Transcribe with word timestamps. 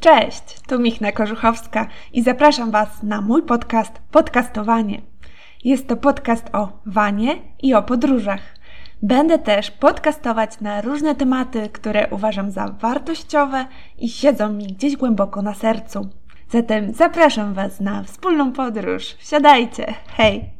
Cześć, 0.00 0.60
tu 0.68 0.78
Michna 0.78 1.12
Korzuchowska 1.12 1.86
i 2.12 2.22
zapraszam 2.22 2.70
Was 2.70 3.02
na 3.02 3.20
mój 3.20 3.42
podcast 3.42 3.92
Podcastowanie. 4.10 5.00
Jest 5.64 5.88
to 5.88 5.96
podcast 5.96 6.46
o 6.52 6.68
wanie 6.86 7.36
i 7.62 7.74
o 7.74 7.82
podróżach. 7.82 8.40
Będę 9.02 9.38
też 9.38 9.70
podcastować 9.70 10.60
na 10.60 10.80
różne 10.80 11.14
tematy, 11.14 11.68
które 11.68 12.08
uważam 12.10 12.50
za 12.50 12.68
wartościowe 12.68 13.66
i 13.98 14.08
siedzą 14.08 14.52
mi 14.52 14.66
gdzieś 14.66 14.96
głęboko 14.96 15.42
na 15.42 15.54
sercu. 15.54 16.08
Zatem 16.48 16.92
zapraszam 16.92 17.54
Was 17.54 17.80
na 17.80 18.02
wspólną 18.02 18.52
podróż. 18.52 19.14
Wsiadajcie! 19.18 19.94
Hej! 20.16 20.50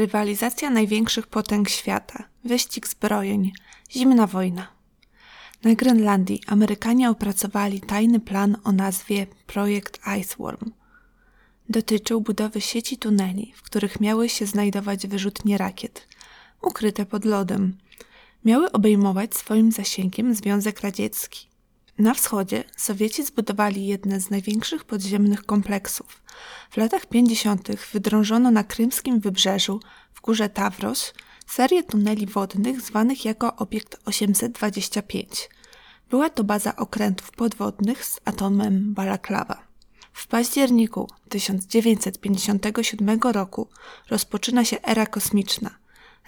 Rywalizacja 0.00 0.70
największych 0.70 1.26
potęg 1.26 1.68
świata, 1.68 2.24
wyścig 2.44 2.88
zbrojeń, 2.88 3.52
zimna 3.90 4.26
wojna. 4.26 4.68
Na 5.64 5.74
Grenlandii 5.74 6.40
Amerykanie 6.46 7.10
opracowali 7.10 7.80
tajny 7.80 8.20
plan 8.20 8.56
o 8.64 8.72
nazwie 8.72 9.26
Projekt 9.46 10.00
Iceworm. 10.20 10.70
Dotyczył 11.68 12.20
budowy 12.20 12.60
sieci 12.60 12.98
tuneli, 12.98 13.52
w 13.56 13.62
których 13.62 14.00
miały 14.00 14.28
się 14.28 14.46
znajdować 14.46 15.06
wyrzutnie 15.06 15.58
rakiet, 15.58 16.08
ukryte 16.62 17.06
pod 17.06 17.24
lodem. 17.24 17.76
Miały 18.44 18.72
obejmować 18.72 19.34
swoim 19.34 19.72
zasięgiem 19.72 20.34
Związek 20.34 20.80
Radziecki. 20.80 21.49
Na 21.98 22.14
wschodzie 22.14 22.64
Sowieci 22.76 23.24
zbudowali 23.24 23.86
jedne 23.86 24.20
z 24.20 24.30
największych 24.30 24.84
podziemnych 24.84 25.46
kompleksów. 25.46 26.22
W 26.70 26.76
latach 26.76 27.06
50. 27.06 27.68
wydrążono 27.92 28.50
na 28.50 28.64
krymskim 28.64 29.20
wybrzeżu, 29.20 29.80
w 30.14 30.20
górze 30.20 30.48
Tawros, 30.48 31.14
serię 31.46 31.82
tuneli 31.82 32.26
wodnych 32.26 32.80
zwanych 32.80 33.24
jako 33.24 33.56
obiekt 33.56 33.96
825. 34.04 35.50
Była 36.10 36.30
to 36.30 36.44
baza 36.44 36.76
okrętów 36.76 37.30
podwodnych 37.30 38.04
z 38.04 38.20
atomem 38.24 38.94
Balaklawa. 38.94 39.62
W 40.12 40.26
październiku 40.26 41.08
1957 41.28 43.20
roku 43.20 43.68
rozpoczyna 44.10 44.64
się 44.64 44.82
era 44.82 45.06
kosmiczna. 45.06 45.70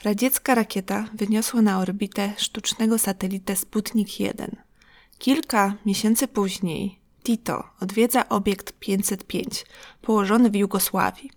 Radziecka 0.05 0.55
rakieta 0.55 1.08
wyniosła 1.14 1.62
na 1.62 1.78
orbitę 1.78 2.33
sztucznego 2.36 2.98
satelitę 2.98 3.56
Sputnik 3.56 4.20
1. 4.20 4.56
Kilka 5.22 5.74
miesięcy 5.86 6.28
później 6.28 7.00
Tito 7.24 7.64
odwiedza 7.80 8.28
obiekt 8.28 8.72
505, 8.72 9.66
położony 10.00 10.50
w 10.50 10.56
Jugosławii. 10.56 11.30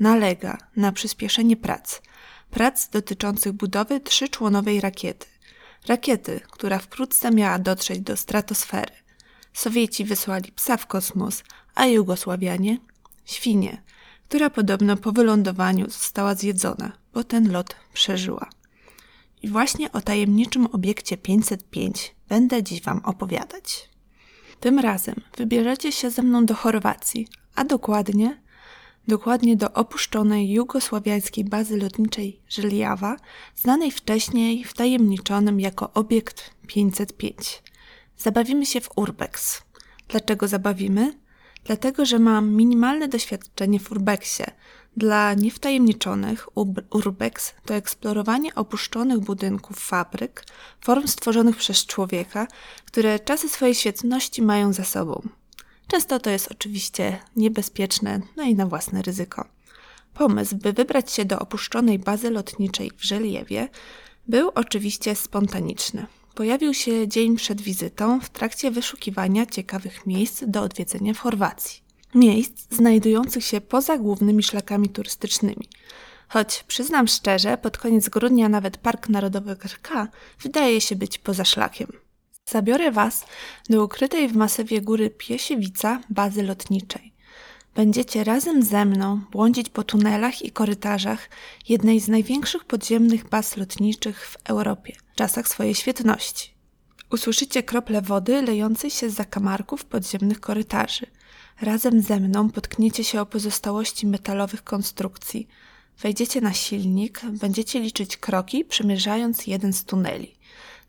Nalega 0.00 0.58
na 0.76 0.92
przyspieszenie 0.92 1.56
prac, 1.56 2.00
prac 2.50 2.88
dotyczących 2.88 3.52
budowy 3.52 4.00
trzyczłonowej 4.00 4.80
rakiety. 4.80 5.26
Rakiety, 5.88 6.40
która 6.50 6.78
wkrótce 6.78 7.30
miała 7.30 7.58
dotrzeć 7.58 8.00
do 8.00 8.16
stratosfery. 8.16 8.92
Sowieci 9.52 10.04
wysłali 10.04 10.52
psa 10.52 10.76
w 10.76 10.86
kosmos, 10.86 11.42
a 11.74 11.86
Jugosławianie 11.86 12.78
świnię, 13.24 13.82
która 14.28 14.50
podobno 14.50 14.96
po 14.96 15.12
wylądowaniu 15.12 15.90
została 15.90 16.34
zjedzona, 16.34 16.92
bo 17.14 17.24
ten 17.24 17.52
lot 17.52 17.76
przeżyła. 17.92 18.50
I 19.42 19.48
właśnie 19.48 19.92
o 19.92 20.00
tajemniczym 20.00 20.66
obiekcie 20.66 21.16
505 21.16 22.14
będę 22.28 22.62
dziś 22.62 22.82
Wam 22.82 23.00
opowiadać. 23.04 23.88
Tym 24.60 24.78
razem 24.78 25.14
wybierzecie 25.36 25.92
się 25.92 26.10
ze 26.10 26.22
mną 26.22 26.46
do 26.46 26.54
Chorwacji, 26.54 27.28
a 27.54 27.64
dokładnie, 27.64 28.42
dokładnie 29.08 29.56
do 29.56 29.72
opuszczonej 29.72 30.50
jugosławiańskiej 30.50 31.44
bazy 31.44 31.76
lotniczej 31.76 32.40
Żelijawa, 32.48 33.16
znanej 33.56 33.90
wcześniej 33.90 34.64
wtajemniczonym 34.64 35.60
jako 35.60 35.92
obiekt 35.92 36.50
505. 36.66 37.62
Zabawimy 38.18 38.66
się 38.66 38.80
w 38.80 38.98
Urbex. 38.98 39.62
Dlaczego 40.08 40.48
zabawimy? 40.48 41.14
Dlatego, 41.64 42.06
że 42.06 42.18
mam 42.18 42.50
minimalne 42.50 43.08
doświadczenie 43.08 43.80
w 43.80 43.92
Urbexie– 43.92 44.50
dla 44.96 45.34
niewtajemniczonych 45.34 46.48
urbex 46.90 47.54
to 47.64 47.74
eksplorowanie 47.74 48.54
opuszczonych 48.54 49.20
budynków 49.20 49.78
fabryk, 49.78 50.44
form 50.80 51.08
stworzonych 51.08 51.56
przez 51.56 51.86
człowieka, 51.86 52.46
które 52.84 53.18
czasy 53.18 53.48
swojej 53.48 53.74
świetności 53.74 54.42
mają 54.42 54.72
za 54.72 54.84
sobą. 54.84 55.28
Często 55.86 56.18
to 56.18 56.30
jest 56.30 56.50
oczywiście 56.50 57.18
niebezpieczne, 57.36 58.20
no 58.36 58.42
i 58.42 58.54
na 58.54 58.66
własne 58.66 59.02
ryzyko. 59.02 59.44
Pomysł, 60.14 60.56
by 60.56 60.72
wybrać 60.72 61.12
się 61.12 61.24
do 61.24 61.38
opuszczonej 61.38 61.98
bazy 61.98 62.30
lotniczej 62.30 62.90
w 62.96 63.04
Żeliewie, 63.04 63.68
był 64.28 64.50
oczywiście 64.54 65.14
spontaniczny. 65.14 66.06
Pojawił 66.34 66.74
się 66.74 67.08
dzień 67.08 67.36
przed 67.36 67.60
wizytą 67.60 68.20
w 68.20 68.30
trakcie 68.30 68.70
wyszukiwania 68.70 69.46
ciekawych 69.46 70.06
miejsc 70.06 70.44
do 70.46 70.62
odwiedzenia 70.62 71.14
w 71.14 71.18
Chorwacji 71.18 71.89
miejsc 72.14 72.66
znajdujących 72.70 73.44
się 73.44 73.60
poza 73.60 73.98
głównymi 73.98 74.42
szlakami 74.42 74.88
turystycznymi. 74.88 75.68
Choć 76.28 76.64
przyznam 76.68 77.08
szczerze, 77.08 77.58
pod 77.58 77.78
koniec 77.78 78.08
grudnia 78.08 78.48
nawet 78.48 78.76
Park 78.76 79.08
Narodowy 79.08 79.56
Krka 79.56 80.08
wydaje 80.42 80.80
się 80.80 80.96
być 80.96 81.18
poza 81.18 81.44
szlakiem. 81.44 81.92
Zabiorę 82.48 82.92
Was 82.92 83.24
do 83.70 83.84
ukrytej 83.84 84.28
w 84.28 84.36
masywie 84.36 84.80
góry 84.80 85.10
Piesiewica 85.10 86.00
bazy 86.10 86.42
lotniczej. 86.42 87.12
Będziecie 87.74 88.24
razem 88.24 88.62
ze 88.62 88.84
mną 88.84 89.20
błądzić 89.30 89.68
po 89.68 89.82
tunelach 89.82 90.42
i 90.42 90.50
korytarzach 90.50 91.28
jednej 91.68 92.00
z 92.00 92.08
największych 92.08 92.64
podziemnych 92.64 93.28
baz 93.28 93.56
lotniczych 93.56 94.26
w 94.26 94.36
Europie 94.44 94.96
w 95.12 95.16
czasach 95.16 95.48
swojej 95.48 95.74
świetności. 95.74 96.50
Usłyszycie 97.10 97.62
krople 97.62 98.02
wody 98.02 98.42
lejącej 98.42 98.90
się 98.90 99.10
z 99.10 99.14
zakamarków 99.14 99.84
podziemnych 99.84 100.40
korytarzy– 100.40 101.06
Razem 101.60 102.02
ze 102.02 102.20
mną 102.20 102.50
potkniecie 102.50 103.04
się 103.04 103.20
o 103.20 103.26
pozostałości 103.26 104.06
metalowych 104.06 104.64
konstrukcji. 104.64 105.48
Wejdziecie 106.02 106.40
na 106.40 106.52
silnik, 106.52 107.20
będziecie 107.24 107.80
liczyć 107.80 108.16
kroki, 108.16 108.64
przemierzając 108.64 109.46
jeden 109.46 109.72
z 109.72 109.84
tuneli. 109.84 110.34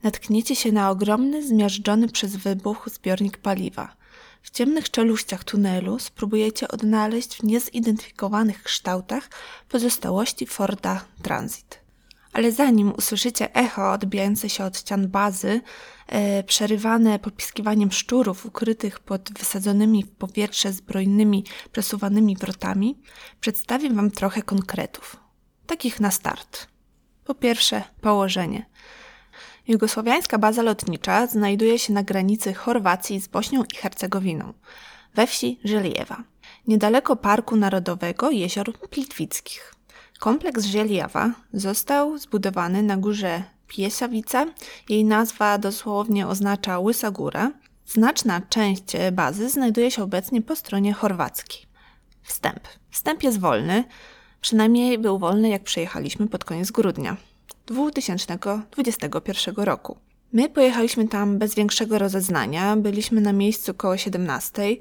Natkniecie 0.04 0.56
się 0.56 0.72
na 0.72 0.90
ogromny, 0.90 1.48
zmiażdżony 1.48 2.08
przez 2.08 2.36
wybuch 2.36 2.90
zbiornik 2.94 3.38
paliwa. 3.38 3.96
W 4.42 4.50
ciemnych 4.50 4.92
czeluściach 4.92 5.44
tunelu 5.44 6.00
spróbujecie 6.00 6.68
odnaleźć 6.68 7.36
w 7.36 7.44
niezidentyfikowanych 7.44 8.64
kształtach 8.64 9.30
pozostałości 9.70 10.46
Forda 10.48 11.06
Transit 11.22 11.81
ale 12.34 12.52
zanim 12.52 12.94
usłyszycie 12.98 13.56
echo 13.56 13.92
odbijające 13.92 14.50
się 14.50 14.64
od 14.64 14.78
ścian 14.78 15.08
bazy, 15.08 15.62
e, 16.08 16.44
przerywane 16.44 17.20
popiskiwaniem 17.20 17.92
szczurów 17.92 18.46
ukrytych 18.46 19.00
pod 19.00 19.30
wysadzonymi 19.40 20.04
w 20.04 20.12
powietrze 20.12 20.74
zbrojnymi, 20.74 21.46
przesuwanymi 21.72 22.36
wrotami, 22.36 23.02
przedstawię 23.40 23.90
Wam 23.90 24.12
trochę 24.12 24.42
konkretów. 24.42 25.18
Takich 25.68 26.00
na 26.00 26.12
start. 26.12 26.68
Po 27.26 27.36
pierwsze, 27.36 27.84
położenie. 28.02 28.66
Jugosłowiańska 29.68 30.38
baza 30.38 30.62
lotnicza 30.62 31.28
znajduje 31.28 31.80
się 31.80 31.94
na 31.94 32.04
granicy 32.04 32.54
Chorwacji 32.54 33.22
z 33.22 33.28
Bośnią 33.28 33.64
i 33.64 33.76
Hercegowiną, 33.76 34.54
we 35.16 35.28
wsi 35.28 35.60
Żeliewa, 35.64 36.24
niedaleko 36.68 37.16
Parku 37.16 37.56
Narodowego 37.56 38.32
Jezior 38.32 38.74
Plitwickich. 38.90 39.76
Kompleks 40.22 40.66
Zieliawa 40.66 41.32
został 41.54 42.18
zbudowany 42.18 42.84
na 42.84 42.98
górze 42.98 43.44
Piesawica. 43.68 44.46
Jej 44.90 45.06
nazwa 45.06 45.58
dosłownie 45.58 46.28
oznacza 46.28 46.80
Łysa 46.80 47.12
Góra. 47.12 47.52
Znaczna 47.86 48.42
część 48.50 48.84
bazy 49.12 49.50
znajduje 49.50 49.92
się 49.92 50.04
obecnie 50.04 50.42
po 50.42 50.56
stronie 50.56 50.94
chorwackiej. 50.94 51.66
Wstęp. 52.24 52.60
Wstęp 52.90 53.24
jest 53.24 53.40
wolny, 53.40 53.84
przynajmniej 54.42 54.98
był 54.98 55.20
wolny 55.20 55.50
jak 55.50 55.64
przyjechaliśmy 55.64 56.28
pod 56.28 56.46
koniec 56.46 56.72
grudnia 56.72 57.18
2021 57.66 59.56
roku. 59.56 59.98
My 60.34 60.50
pojechaliśmy 60.50 61.08
tam 61.08 61.38
bez 61.38 61.56
większego 61.56 62.00
rozeznania, 62.00 62.76
byliśmy 62.76 63.22
na 63.22 63.34
miejscu 63.34 63.74
koło 63.74 63.98
17. 63.98 64.78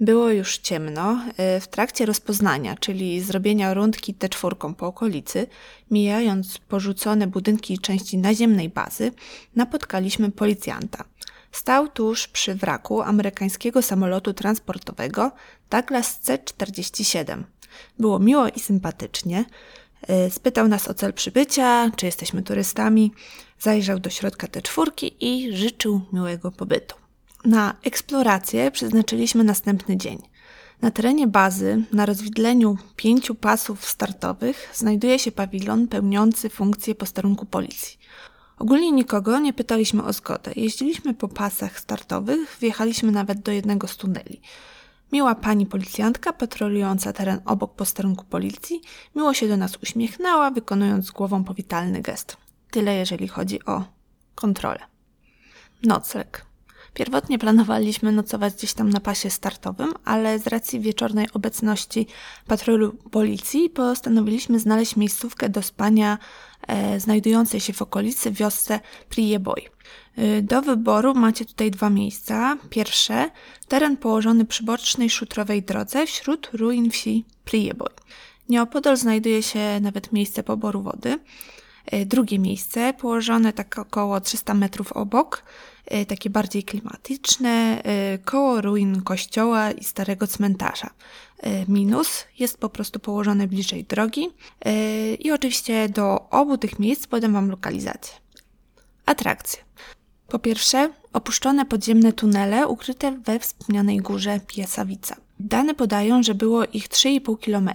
Było 0.00 0.30
już 0.30 0.58
ciemno. 0.58 1.20
E, 1.36 1.60
w 1.60 1.68
trakcie 1.68 2.06
rozpoznania, 2.06 2.76
czyli 2.76 3.20
zrobienia 3.20 3.74
rundki 3.74 4.14
T4 4.14 4.74
po 4.74 4.86
okolicy, 4.86 5.46
mijając 5.90 6.58
porzucone 6.58 7.26
budynki 7.26 7.78
części 7.78 8.18
naziemnej 8.18 8.68
bazy, 8.68 9.12
napotkaliśmy 9.56 10.30
policjanta. 10.30 11.04
Stał 11.52 11.88
tuż 11.88 12.28
przy 12.28 12.54
wraku 12.54 13.02
amerykańskiego 13.02 13.82
samolotu 13.82 14.34
transportowego 14.34 15.32
Douglas 15.70 16.20
C-47. 16.20 17.42
Było 17.98 18.18
miło 18.18 18.48
i 18.48 18.60
sympatycznie. 18.60 19.44
E, 20.08 20.30
spytał 20.30 20.68
nas 20.68 20.88
o 20.88 20.94
cel 20.94 21.12
przybycia, 21.12 21.90
czy 21.96 22.06
jesteśmy 22.06 22.42
turystami, 22.42 23.12
zajrzał 23.58 23.98
do 23.98 24.10
środka 24.10 24.48
te 24.48 24.62
czwórki 24.62 25.16
i 25.20 25.56
życzył 25.56 26.00
miłego 26.12 26.50
pobytu. 26.50 26.94
Na 27.44 27.76
eksplorację 27.82 28.70
przeznaczyliśmy 28.70 29.44
następny 29.44 29.96
dzień. 29.96 30.18
Na 30.82 30.90
terenie 30.90 31.26
bazy, 31.26 31.84
na 31.92 32.06
rozwidleniu 32.06 32.78
pięciu 32.96 33.34
pasów 33.34 33.84
startowych, 33.84 34.70
znajduje 34.74 35.18
się 35.18 35.32
pawilon 35.32 35.88
pełniący 35.88 36.50
funkcję 36.50 36.94
posterunku 36.94 37.46
policji. 37.46 37.98
Ogólnie 38.58 38.92
nikogo 38.92 39.38
nie 39.38 39.52
pytaliśmy 39.52 40.04
o 40.04 40.12
zgodę. 40.12 40.52
Jeździliśmy 40.56 41.14
po 41.14 41.28
pasach 41.28 41.80
startowych, 41.80 42.56
wjechaliśmy 42.60 43.12
nawet 43.12 43.40
do 43.40 43.52
jednego 43.52 43.88
z 43.88 43.96
tuneli. 43.96 44.40
Miła 45.14 45.34
pani 45.34 45.66
policjantka, 45.66 46.32
patrolująca 46.32 47.12
teren 47.12 47.40
obok 47.44 47.74
posterunku 47.74 48.24
policji, 48.24 48.80
miło 49.16 49.34
się 49.34 49.48
do 49.48 49.56
nas 49.56 49.76
uśmiechnęła, 49.82 50.50
wykonując 50.50 51.10
głową 51.10 51.44
powitalny 51.44 52.02
gest. 52.02 52.36
Tyle 52.70 52.94
jeżeli 52.94 53.28
chodzi 53.28 53.64
o 53.64 53.84
kontrolę. 54.34 54.80
Nocleg. 55.82 56.46
Pierwotnie 56.94 57.38
planowaliśmy 57.38 58.12
nocować 58.12 58.54
gdzieś 58.54 58.74
tam 58.74 58.90
na 58.90 59.00
pasie 59.00 59.30
startowym, 59.30 59.94
ale 60.04 60.38
z 60.38 60.46
racji 60.46 60.80
wieczornej 60.80 61.26
obecności 61.32 62.06
patrolu 62.46 62.92
policji 62.92 63.70
postanowiliśmy 63.70 64.58
znaleźć 64.58 64.96
miejscówkę 64.96 65.48
do 65.48 65.62
spania 65.62 66.18
e, 66.66 67.00
znajdującej 67.00 67.60
się 67.60 67.72
w 67.72 67.82
okolicy 67.82 68.30
wiosce 68.30 68.80
Prieboy. 69.08 69.62
E, 70.16 70.42
do 70.42 70.62
wyboru 70.62 71.14
macie 71.14 71.44
tutaj 71.44 71.70
dwa 71.70 71.90
miejsca. 71.90 72.56
Pierwsze, 72.70 73.30
teren 73.68 73.96
położony 73.96 74.44
przy 74.44 74.64
bocznej 74.64 75.10
szutrowej 75.10 75.62
drodze 75.62 76.06
wśród 76.06 76.50
ruin 76.52 76.90
wsi 76.90 77.24
Prieboy. 77.44 77.90
Nieopodal 78.48 78.96
znajduje 78.96 79.42
się 79.42 79.80
nawet 79.80 80.12
miejsce 80.12 80.42
poboru 80.42 80.82
wody. 80.82 81.18
E, 81.86 82.06
drugie 82.06 82.38
miejsce, 82.38 82.94
położone 82.94 83.52
tak 83.52 83.78
około 83.78 84.20
300 84.20 84.54
metrów 84.54 84.92
obok, 84.92 85.44
e, 85.86 86.06
takie 86.06 86.30
bardziej 86.30 86.62
klimatyczne, 86.62 87.82
koło 88.24 88.60
ruin 88.60 89.02
kościoła 89.02 89.70
i 89.70 89.84
starego 89.84 90.26
cmentarza. 90.26 90.90
Minus 91.68 92.24
jest 92.38 92.58
po 92.58 92.68
prostu 92.68 93.00
położone 93.00 93.46
bliżej 93.46 93.84
drogi 93.84 94.28
i 95.18 95.32
oczywiście 95.32 95.88
do 95.88 96.28
obu 96.30 96.58
tych 96.58 96.78
miejsc 96.78 97.06
podam 97.06 97.32
Wam 97.32 97.50
lokalizację. 97.50 98.14
Atrakcje. 99.06 99.64
Po 100.34 100.38
pierwsze, 100.38 100.90
opuszczone 101.12 101.66
podziemne 101.66 102.12
tunele 102.12 102.68
ukryte 102.68 103.12
we 103.12 103.38
wspomnianej 103.38 103.98
górze 103.98 104.40
Piesawica. 104.46 105.16
Dane 105.40 105.74
podają, 105.74 106.22
że 106.22 106.34
było 106.34 106.64
ich 106.64 106.88
3,5 106.88 107.38
km. 107.44 107.70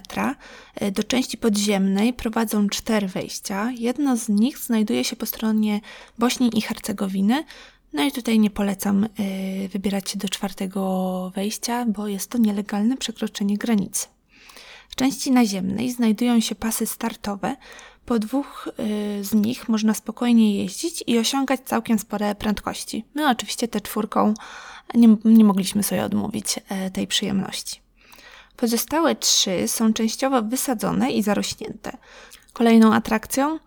E, 0.75 0.91
do 0.91 1.03
części 1.03 1.37
podziemnej 1.37 2.13
prowadzą 2.13 2.69
cztery 2.69 3.07
wejścia. 3.07 3.71
Jedno 3.71 4.17
z 4.17 4.29
nich 4.29 4.57
znajduje 4.57 5.03
się 5.03 5.15
po 5.15 5.25
stronie 5.25 5.81
Bośni 6.17 6.57
i 6.57 6.61
Hercegowiny. 6.61 7.43
No 7.93 8.03
i 8.03 8.11
tutaj 8.11 8.39
nie 8.39 8.49
polecam 8.49 9.03
e, 9.03 9.07
wybierać 9.67 10.09
się 10.09 10.17
do 10.17 10.29
czwartego 10.29 11.31
wejścia, 11.35 11.85
bo 11.85 12.07
jest 12.07 12.29
to 12.29 12.37
nielegalne 12.37 12.97
przekroczenie 12.97 13.57
granicy. 13.57 14.07
W 14.89 14.95
części 14.95 15.31
naziemnej 15.31 15.91
znajdują 15.91 16.39
się 16.39 16.55
pasy 16.55 16.85
startowe. 16.85 17.55
Po 18.09 18.19
dwóch 18.19 18.67
e, 18.67 19.23
z 19.23 19.33
nich 19.33 19.69
można 19.69 19.93
spokojnie 19.93 20.55
jeździć 20.55 21.03
i 21.07 21.19
osiągać 21.19 21.59
całkiem 21.65 21.99
spore 21.99 22.35
prędkości. 22.35 23.05
My 23.15 23.29
oczywiście 23.29 23.67
tę 23.67 23.81
czwórką 23.81 24.33
nie, 24.93 25.17
nie 25.25 25.45
mogliśmy 25.45 25.83
sobie 25.83 26.03
odmówić 26.03 26.59
e, 26.69 26.91
tej 26.91 27.07
przyjemności. 27.07 27.81
Pozostałe 28.57 29.15
trzy 29.15 29.67
są 29.67 29.93
częściowo 29.93 30.41
wysadzone 30.41 31.11
i 31.11 31.23
zarośnięte. 31.23 31.97
Kolejną 32.53 32.93
atrakcją 32.93 33.59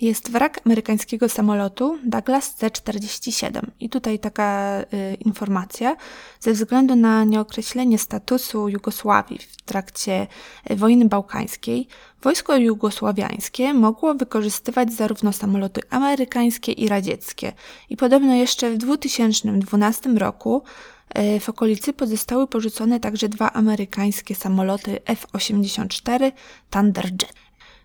jest 0.00 0.30
wrak 0.30 0.60
amerykańskiego 0.66 1.28
samolotu 1.28 1.98
Douglas 2.04 2.54
C-47. 2.54 3.62
I 3.80 3.88
tutaj 3.88 4.18
taka 4.18 4.80
y, 4.80 5.14
informacja. 5.14 5.96
Ze 6.40 6.52
względu 6.52 6.96
na 6.96 7.24
nieokreślenie 7.24 7.98
statusu 7.98 8.68
Jugosławii 8.68 9.38
w 9.38 9.62
trakcie 9.62 10.26
y, 10.70 10.76
wojny 10.76 11.04
bałkańskiej, 11.04 11.88
wojsko 12.22 12.56
jugosławiańskie 12.56 13.74
mogło 13.74 14.14
wykorzystywać 14.14 14.92
zarówno 14.92 15.32
samoloty 15.32 15.80
amerykańskie 15.90 16.72
i 16.72 16.88
radzieckie. 16.88 17.52
I 17.90 17.96
podobno 17.96 18.34
jeszcze 18.34 18.70
w 18.70 18.76
2012 18.76 20.10
roku 20.10 20.62
y, 21.18 21.40
w 21.40 21.48
okolicy 21.48 21.92
pozostały 21.92 22.46
porzucone 22.46 23.00
także 23.00 23.28
dwa 23.28 23.52
amerykańskie 23.52 24.34
samoloty 24.34 24.98
F-84 25.04 26.32
Thunderjet. 26.70 27.32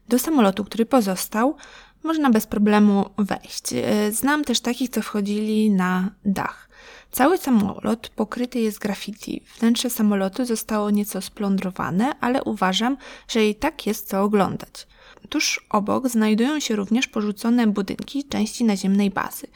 Do 0.07 0.19
samolotu, 0.19 0.65
który 0.65 0.85
pozostał, 0.85 1.55
można 2.03 2.29
bez 2.29 2.47
problemu 2.47 3.09
wejść. 3.17 3.73
E, 3.73 4.11
znam 4.11 4.43
też 4.43 4.59
takich, 4.59 4.89
co 4.89 5.01
wchodzili 5.01 5.71
na 5.71 6.09
dach. 6.25 6.69
Cały 7.11 7.37
samolot 7.37 8.09
pokryty 8.09 8.59
jest 8.59 8.79
graffiti. 8.79 9.43
Wnętrze 9.59 9.89
samolotu 9.89 10.45
zostało 10.45 10.89
nieco 10.89 11.21
splądrowane, 11.21 12.11
ale 12.21 12.43
uważam, 12.43 12.97
że 13.27 13.45
i 13.45 13.55
tak 13.55 13.87
jest 13.87 14.07
co 14.07 14.21
oglądać. 14.21 14.87
Tuż 15.29 15.65
obok 15.69 16.07
znajdują 16.09 16.59
się 16.59 16.75
również 16.75 17.07
porzucone 17.07 17.67
budynki 17.67 18.23
części 18.23 18.63
naziemnej 18.63 19.09
bazy. 19.09 19.47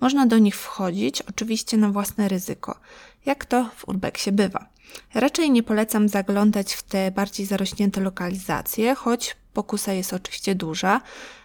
Można 0.00 0.26
do 0.26 0.38
nich 0.38 0.56
wchodzić, 0.56 1.22
oczywiście 1.22 1.76
na 1.76 1.90
własne 1.90 2.28
ryzyko, 2.28 2.80
jak 3.26 3.44
to 3.44 3.70
w 3.76 3.88
urbexie 3.88 4.32
bywa. 4.32 4.68
Raczej 5.14 5.50
nie 5.50 5.62
polecam 5.62 6.08
zaglądać 6.08 6.72
w 6.72 6.82
te 6.82 7.10
bardziej 7.10 7.46
zarośnięte 7.46 8.00
lokalizacje, 8.00 8.94
choć 8.94 9.36
pokusa 9.52 9.92
jest 9.92 10.12
oczywiście 10.12 10.54
duża. 10.54 11.00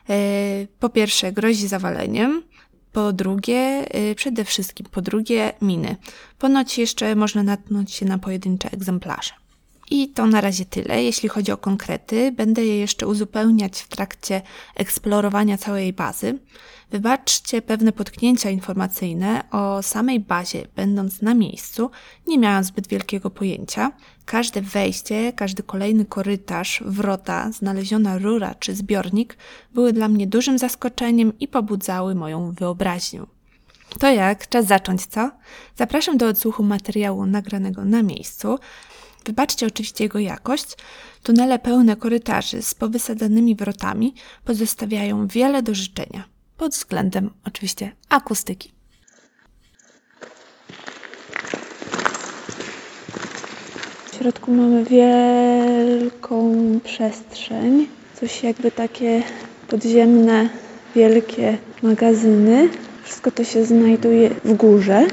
E, 0.09 0.15
po 0.79 0.89
pierwsze, 0.89 1.31
grozi 1.31 1.67
zawaleniem. 1.67 2.43
Po 2.91 3.13
drugie, 3.13 3.85
e, 3.89 4.15
przede 4.15 4.45
wszystkim, 4.45 4.85
po 4.91 5.01
drugie, 5.01 5.53
miny. 5.61 5.95
Ponoć 6.39 6.77
jeszcze 6.77 7.15
można 7.15 7.43
natknąć 7.43 7.93
się 7.93 8.05
na 8.05 8.17
pojedyncze 8.17 8.71
egzemplarze. 8.71 9.40
I 9.91 10.09
to 10.09 10.27
na 10.27 10.41
razie 10.41 10.65
tyle, 10.65 11.03
jeśli 11.03 11.29
chodzi 11.29 11.51
o 11.51 11.57
konkrety. 11.57 12.31
Będę 12.31 12.65
je 12.65 12.79
jeszcze 12.79 13.07
uzupełniać 13.07 13.81
w 13.81 13.87
trakcie 13.87 14.41
eksplorowania 14.75 15.57
całej 15.57 15.93
bazy. 15.93 16.39
Wybaczcie 16.91 17.61
pewne 17.61 17.91
potknięcia 17.91 18.49
informacyjne 18.49 19.43
o 19.51 19.83
samej 19.83 20.19
bazie, 20.19 20.67
będąc 20.75 21.21
na 21.21 21.33
miejscu, 21.33 21.91
nie 22.27 22.37
miałam 22.37 22.63
zbyt 22.63 22.87
wielkiego 22.87 23.29
pojęcia. 23.29 23.91
Każde 24.25 24.61
wejście, 24.61 25.33
każdy 25.33 25.63
kolejny 25.63 26.05
korytarz, 26.05 26.83
wrota, 26.85 27.51
znaleziona 27.51 28.17
rura 28.17 28.55
czy 28.55 28.75
zbiornik 28.75 29.37
były 29.73 29.93
dla 29.93 30.07
mnie 30.07 30.27
dużym 30.27 30.57
zaskoczeniem 30.57 31.39
i 31.39 31.47
pobudzały 31.47 32.15
moją 32.15 32.51
wyobraźnię. 32.51 33.21
To 33.99 34.11
jak? 34.11 34.49
Czas 34.49 34.65
zacząć, 34.65 35.05
co? 35.05 35.31
Zapraszam 35.75 36.17
do 36.17 36.27
odsłuchu 36.27 36.63
materiału 36.63 37.25
nagranego 37.25 37.85
na 37.85 38.03
miejscu. 38.03 38.59
Wybaczcie 39.25 39.67
oczywiście 39.67 40.03
jego 40.03 40.19
jakość. 40.19 40.65
Tunele 41.23 41.59
pełne 41.59 41.95
korytarzy 41.95 42.61
z 42.61 42.73
powysadzanymi 42.73 43.55
wrotami 43.55 44.13
pozostawiają 44.45 45.27
wiele 45.27 45.63
do 45.63 45.75
życzenia, 45.75 46.23
pod 46.57 46.71
względem 46.71 47.29
oczywiście 47.45 47.91
akustyki. 48.09 48.71
W 54.11 54.15
środku 54.17 54.51
mamy 54.51 54.85
wielką 54.85 56.53
przestrzeń, 56.83 57.87
coś 58.19 58.43
jakby 58.43 58.71
takie 58.71 59.23
podziemne, 59.67 60.49
wielkie 60.95 61.57
magazyny. 61.83 62.69
Wszystko 63.03 63.31
to 63.31 63.43
się 63.43 63.65
znajduje 63.65 64.29
w 64.29 64.53
górze. 64.53 65.07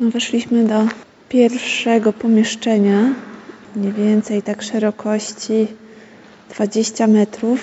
No, 0.00 0.10
weszliśmy 0.10 0.64
do 0.64 0.86
pierwszego 1.28 2.12
pomieszczenia, 2.12 3.14
mniej 3.76 3.92
więcej 3.92 4.42
tak 4.42 4.62
szerokości 4.62 5.66
20 6.50 7.06
metrów. 7.06 7.60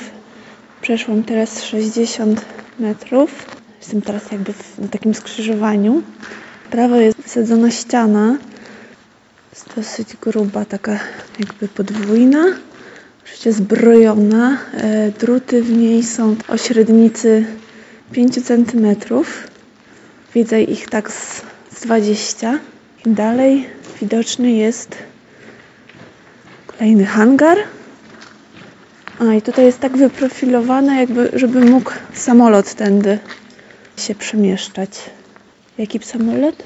Przeszłam 0.81 1.23
teraz 1.23 1.63
60 1.63 2.45
metrów. 2.79 3.45
Jestem 3.79 4.01
teraz 4.01 4.31
jakby 4.31 4.53
w, 4.53 4.79
na 4.79 4.87
takim 4.87 5.13
skrzyżowaniu. 5.13 6.01
Prawo 6.71 6.95
jest 6.95 7.17
wysadzona 7.17 7.71
ściana. 7.71 8.37
Jest 9.51 9.75
dosyć 9.75 10.07
gruba, 10.21 10.65
taka 10.65 10.99
jakby 11.39 11.67
podwójna. 11.67 12.45
Oczywiście 13.23 13.53
zbrojona. 13.53 14.57
E, 14.73 15.11
druty 15.11 15.63
w 15.63 15.77
niej 15.77 16.03
są 16.03 16.35
o 16.47 16.57
średnicy 16.57 17.45
5 18.11 18.45
cm. 18.45 18.95
Widzę 20.35 20.61
ich 20.61 20.89
tak 20.89 21.11
z, 21.11 21.41
z 21.71 21.81
20. 21.81 22.59
I 23.05 23.09
dalej 23.09 23.69
widoczny 24.01 24.51
jest 24.51 25.12
Kolejny 26.77 27.05
hangar. 27.05 27.57
A 29.19 29.33
i 29.33 29.41
tutaj 29.41 29.65
jest 29.65 29.79
tak 29.79 29.97
wyprofilowane, 29.97 30.95
jakby, 30.95 31.29
żeby 31.33 31.65
mógł 31.65 31.91
samolot 32.13 32.73
tędy 32.73 33.19
się 33.97 34.15
przemieszczać. 34.15 34.89
Jaki 35.77 35.99
samolot? 35.99 36.63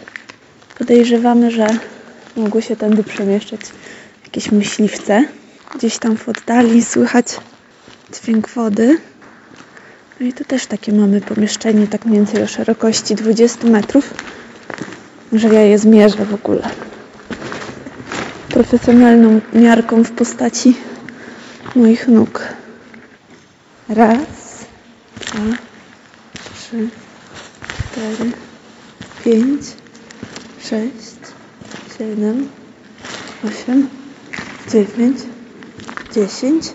Podejrzewamy, 0.78 1.52
że 1.52 1.68
mogły 2.36 2.62
się 2.62 2.76
tędy 2.76 3.04
przemieszczać 3.04 3.62
jakieś 4.24 4.52
myśliwce. 4.52 5.26
Gdzieś 5.76 5.98
tam 5.98 6.18
w 6.18 6.30
oddali 6.30 6.84
słychać 6.84 7.26
dźwięk 8.14 8.50
wody. 8.50 8.98
No 10.20 10.28
i 10.28 10.34
tu 10.34 10.44
też 10.44 10.66
takie 10.66 10.94
mamy 10.94 11.22
pomieszczenie, 11.22 11.88
tak 11.88 12.06
mniej 12.06 12.18
więcej 12.18 12.44
o 12.44 12.48
szerokości 12.48 13.16
20 13.16 13.68
metrów. 13.68 14.14
że 15.34 15.48
ja 15.48 15.62
je 15.62 15.80
zmierzę 15.80 16.26
w 16.26 16.34
ogóle. 16.34 16.87
Profesjonalną 18.58 19.42
miarką 19.54 20.04
w 20.04 20.12
postaci 20.12 20.76
moich 21.76 22.08
nóg. 22.08 22.44
Raz, 23.90 24.66
dwa, 25.20 25.58
trzy, 26.56 26.90
cztery, 27.78 28.32
pięć, 29.24 29.62
sześć, 30.60 31.20
siedem, 31.98 32.50
osiem, 33.48 33.90
dziewięć, 34.72 35.18
dziesięć, 36.14 36.74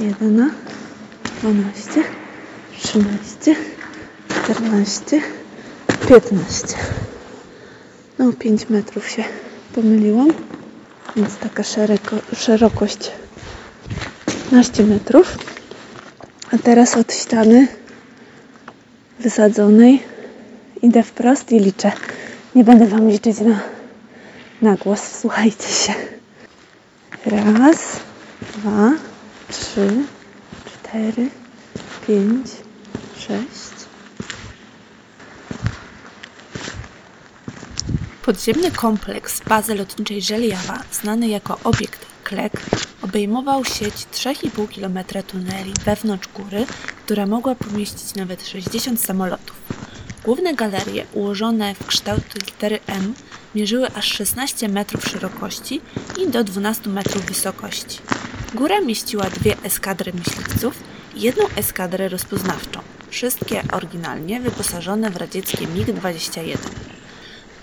jedenaście, 0.00 0.58
dwanaście, 1.40 2.04
trzynaście, 2.78 3.56
czternaście, 4.28 5.22
piętnaście. 6.08 6.76
No, 8.18 8.32
5 8.32 8.68
metrów 8.68 9.08
się 9.08 9.24
pomyliłam, 9.74 10.28
więc 11.16 11.36
taka 11.36 11.62
szeroko, 11.62 12.16
szerokość 12.36 13.10
15 14.26 14.84
metrów. 14.84 15.38
A 16.52 16.58
teraz 16.58 16.96
od 16.96 17.12
ściany 17.12 17.68
wysadzonej 19.20 20.02
idę 20.82 21.02
wprost 21.02 21.52
i 21.52 21.58
liczę. 21.60 21.92
Nie 22.54 22.64
będę 22.64 22.86
Wam 22.86 23.08
liczyć 23.08 23.40
na, 23.40 23.60
na 24.62 24.76
głos, 24.76 25.00
słuchajcie 25.20 25.68
się. 25.68 25.94
Raz, 27.26 27.76
dwa, 28.56 28.92
trzy, 29.48 29.90
cztery, 30.66 31.28
pięć, 32.06 32.46
sześć. 33.18 33.73
Podziemny 38.24 38.70
kompleks 38.70 39.40
bazy 39.48 39.74
lotniczej 39.74 40.22
Żeliawa, 40.22 40.82
znany 40.92 41.28
jako 41.28 41.58
obiekt 41.64 42.06
Klek, 42.24 42.52
obejmował 43.02 43.64
sieć 43.64 43.94
3,5 43.94 44.74
km 44.74 45.22
tuneli 45.26 45.72
wewnątrz 45.84 46.28
góry, 46.28 46.66
która 47.04 47.26
mogła 47.26 47.54
pomieścić 47.54 48.14
nawet 48.14 48.48
60 48.48 49.00
samolotów. 49.00 49.56
Główne 50.24 50.54
galerie, 50.54 51.06
ułożone 51.12 51.74
w 51.74 51.86
kształcie 51.86 52.38
litery 52.46 52.78
M, 52.86 53.14
mierzyły 53.54 53.88
aż 53.94 54.06
16 54.06 54.68
metrów 54.68 55.08
szerokości 55.08 55.80
i 56.22 56.30
do 56.30 56.44
12 56.44 56.90
metrów 56.90 57.24
wysokości. 57.24 57.98
Góra 58.54 58.80
mieściła 58.80 59.24
dwie 59.24 59.56
eskadry 59.62 60.12
myśliwców 60.12 60.74
i 61.14 61.20
jedną 61.20 61.44
eskadrę 61.56 62.08
rozpoznawczą, 62.08 62.80
wszystkie 63.08 63.62
oryginalnie 63.72 64.40
wyposażone 64.40 65.10
w 65.10 65.16
radzieckie 65.16 65.66
MiG-21. 65.66 66.93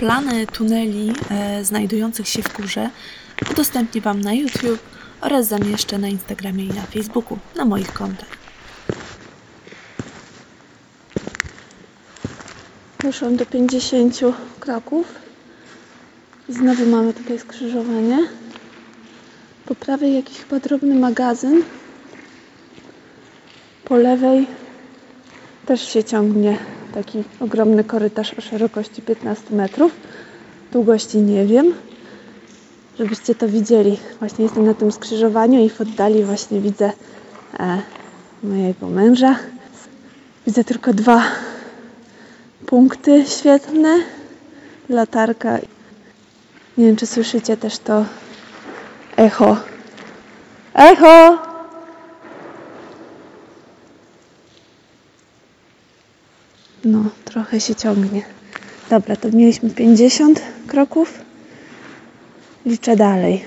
Plany 0.02 0.48
tuneli 0.48 1.14
e, 1.30 1.66
znajdujących 1.66 2.28
się 2.28 2.42
w 2.42 2.58
górze 2.58 2.90
udostępnię 3.52 4.02
Wam 4.02 4.22
na 4.22 4.34
YouTube 4.34 4.80
oraz 5.22 5.48
zamieszczę 5.48 5.98
na 5.98 6.08
Instagramie 6.08 6.66
i 6.66 6.68
na 6.68 6.82
Facebooku 6.82 7.38
na 7.56 7.66
moich 7.66 7.94
kontach. 7.94 8.30
Doszłam 13.04 13.36
do 13.36 13.46
50 13.46 14.20
kroków. 14.60 15.08
I 16.50 16.54
znowu 16.54 16.86
mamy 16.86 17.14
tutaj 17.14 17.40
skrzyżowanie. 17.40 18.18
Po 19.66 19.76
prawej 19.76 20.16
jakiś 20.16 20.38
chyba 20.38 20.60
drobny 20.60 20.96
magazyn. 20.96 21.64
Po 23.86 23.96
lewej 23.96 24.48
też 25.66 25.94
się 25.94 26.04
ciągnie 26.04 26.58
taki 26.94 27.24
ogromny 27.40 27.84
korytarz 27.84 28.34
o 28.34 28.42
szerokości 28.42 29.02
15 29.02 29.56
metrów. 29.56 29.92
Długości 30.72 31.18
nie 31.18 31.46
wiem. 31.46 31.74
Żebyście 33.00 33.36
to 33.36 33.48
widzieli. 33.48 33.98
Właśnie 34.20 34.44
jestem 34.44 34.66
na 34.66 34.74
tym 34.74 34.92
skrzyżowaniu 34.92 35.66
i 35.66 35.70
w 35.70 35.82
oddali 35.82 36.24
właśnie 36.24 36.62
widzę 36.62 36.92
e, 37.60 37.82
mojego 38.44 38.88
męża. 38.88 39.36
Widzę 40.48 40.64
tylko 40.64 40.94
dwa 40.94 41.24
punkty 42.66 43.26
świetne. 43.26 43.98
Latarka. 44.90 45.58
Nie 46.78 46.86
wiem, 46.86 46.96
czy 46.96 47.06
słyszycie 47.06 47.58
też 47.58 47.80
to 47.80 48.06
echo. 49.18 49.58
Echo! 50.74 51.51
No, 56.86 57.04
trochę 57.26 57.60
się 57.60 57.76
ciągnie. 57.76 58.22
Dobra, 58.90 59.16
to 59.16 59.30
mieliśmy 59.32 59.70
50 59.70 60.42
kroków. 60.68 61.20
Liczę 62.66 62.96
dalej. 62.96 63.46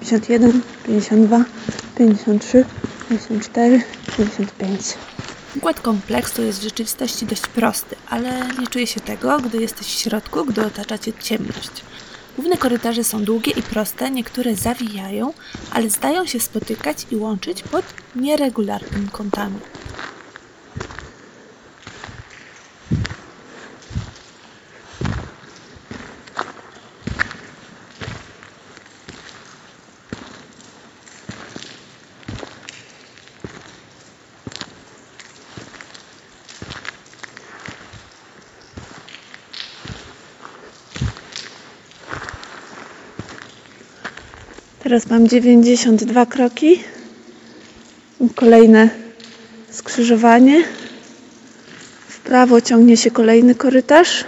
51, 0.00 0.62
52, 0.86 1.44
53, 1.98 2.64
54, 3.08 3.82
55. 4.16 4.80
Układ 5.56 5.80
kompleksu 5.80 6.42
jest 6.42 6.60
w 6.60 6.62
rzeczywistości 6.62 7.26
dość 7.26 7.46
prosty, 7.46 7.96
ale 8.08 8.48
nie 8.60 8.66
czuje 8.66 8.86
się 8.86 9.00
tego, 9.00 9.38
gdy 9.38 9.58
jesteś 9.58 9.86
w 9.86 10.00
środku, 10.00 10.44
gdy 10.44 10.66
otacza 10.66 10.98
cię 10.98 11.12
ciemność. 11.12 11.70
Główne 12.36 12.56
korytarze 12.56 13.04
są 13.04 13.24
długie 13.24 13.52
i 13.52 13.62
proste, 13.62 14.10
niektóre 14.10 14.56
zawijają, 14.56 15.32
ale 15.70 15.90
zdają 15.90 16.26
się 16.26 16.40
spotykać 16.40 17.06
i 17.10 17.16
łączyć 17.16 17.62
pod 17.62 17.84
nieregularnymi 18.16 19.08
kątami. 19.08 19.56
Teraz 44.90 45.06
mam 45.06 45.28
92 45.28 46.26
kroki. 46.26 46.82
Kolejne 48.34 48.90
skrzyżowanie. 49.70 50.64
W 52.08 52.18
prawo 52.20 52.60
ciągnie 52.60 52.96
się 52.96 53.10
kolejny 53.10 53.54
korytarz. 53.54 54.24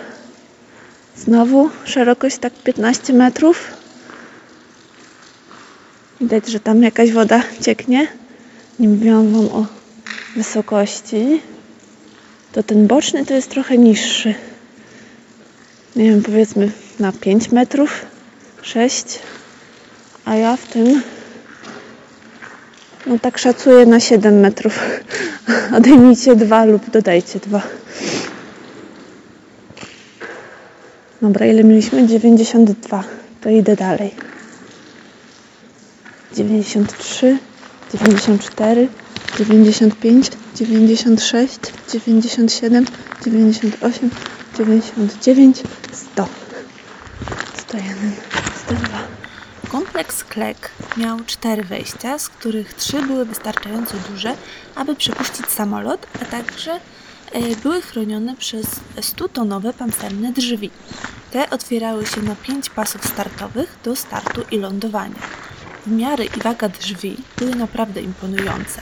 Znowu 1.16 1.70
szerokość 1.84 2.38
tak 2.38 2.52
15 2.52 3.12
metrów. 3.12 3.70
Widać, 6.20 6.48
że 6.48 6.60
tam 6.60 6.82
jakaś 6.82 7.12
woda 7.12 7.42
cieknie. 7.60 8.08
Nie 8.78 8.88
mówiłam 8.88 9.32
Wam 9.32 9.46
o 9.46 9.66
wysokości. 10.36 11.40
To 12.52 12.62
ten 12.62 12.86
boczny 12.86 13.26
to 13.26 13.34
jest 13.34 13.50
trochę 13.50 13.78
niższy. 13.78 14.34
Nie 15.96 16.04
wiem, 16.04 16.22
powiedzmy 16.22 16.70
na 17.00 17.12
5 17.12 17.52
metrów, 17.52 18.06
6 18.62 19.18
a 20.24 20.34
ja 20.34 20.56
w 20.56 20.66
tym 20.66 21.02
no 23.06 23.18
tak 23.18 23.38
szacuję 23.38 23.86
na 23.86 24.00
7 24.00 24.40
metrów. 24.40 24.80
Odejmijcie 25.78 26.36
dwa 26.36 26.64
lub 26.64 26.90
dodajcie 26.90 27.38
dwa. 27.38 27.62
Dobra, 31.22 31.46
ile 31.46 31.64
mieliśmy? 31.64 32.06
92. 32.06 33.04
To 33.40 33.50
idę 33.50 33.76
dalej. 33.76 34.14
93, 36.34 37.38
94, 37.92 38.88
95, 39.38 40.30
96, 40.54 41.58
97, 41.92 42.84
98, 43.24 44.10
99, 44.58 45.62
100. 45.92 46.28
101, 47.54 48.12
102. 48.66 49.21
Kompleks 49.72 50.24
Klek 50.24 50.70
miał 50.96 51.20
cztery 51.26 51.64
wejścia, 51.64 52.18
z 52.18 52.28
których 52.28 52.74
trzy 52.74 53.02
były 53.02 53.24
wystarczająco 53.24 53.96
duże, 54.10 54.36
aby 54.74 54.96
przepuścić 54.96 55.46
samolot, 55.46 56.06
a 56.22 56.24
także 56.24 56.80
e, 57.32 57.56
były 57.56 57.82
chronione 57.82 58.36
przez 58.36 58.66
100-tonowe 58.96 59.72
pancerne 59.72 60.32
drzwi. 60.32 60.70
Te 61.30 61.50
otwierały 61.50 62.06
się 62.06 62.22
na 62.22 62.36
pięć 62.36 62.70
pasów 62.70 63.06
startowych 63.06 63.76
do 63.84 63.96
startu 63.96 64.42
i 64.50 64.58
lądowania. 64.58 65.20
Wymiary 65.86 66.24
i 66.24 66.40
waga 66.40 66.68
drzwi 66.68 67.16
były 67.36 67.54
naprawdę 67.54 68.02
imponujące. 68.02 68.80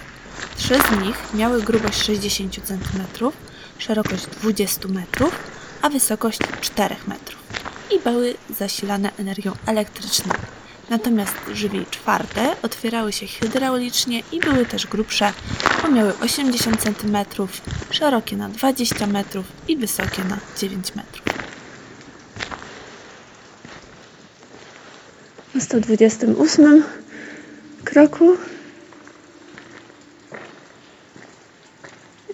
Trzy 0.57 0.75
z 0.75 1.03
nich 1.03 1.35
miały 1.35 1.63
grubość 1.63 2.03
60 2.03 2.55
cm, 2.65 3.31
szerokość 3.79 4.27
20 4.27 4.89
metrów, 4.89 5.37
a 5.83 5.89
wysokość 5.89 6.39
4 6.61 6.97
metrów 7.07 7.41
i 7.91 7.99
były 7.99 8.35
zasilane 8.59 9.11
energią 9.19 9.53
elektryczną. 9.67 10.35
Natomiast 10.91 11.35
drzwi 11.49 11.87
czwarte 11.91 12.57
otwierały 12.63 13.13
się 13.13 13.27
hydraulicznie 13.27 14.23
i 14.33 14.41
były 14.41 14.67
też 14.67 14.87
grubsze, 14.87 15.33
bo 15.83 15.89
miały 15.91 16.19
80 16.19 16.83
cm, 16.83 17.17
szerokie 17.91 18.37
na 18.37 18.49
20 18.49 19.07
metrów 19.07 19.47
i 19.69 19.77
wysokie 19.77 20.25
na 20.25 20.39
9 20.59 20.95
metrów. 20.95 21.25
Na 25.55 25.61
128 25.61 26.85
kroku 27.85 28.37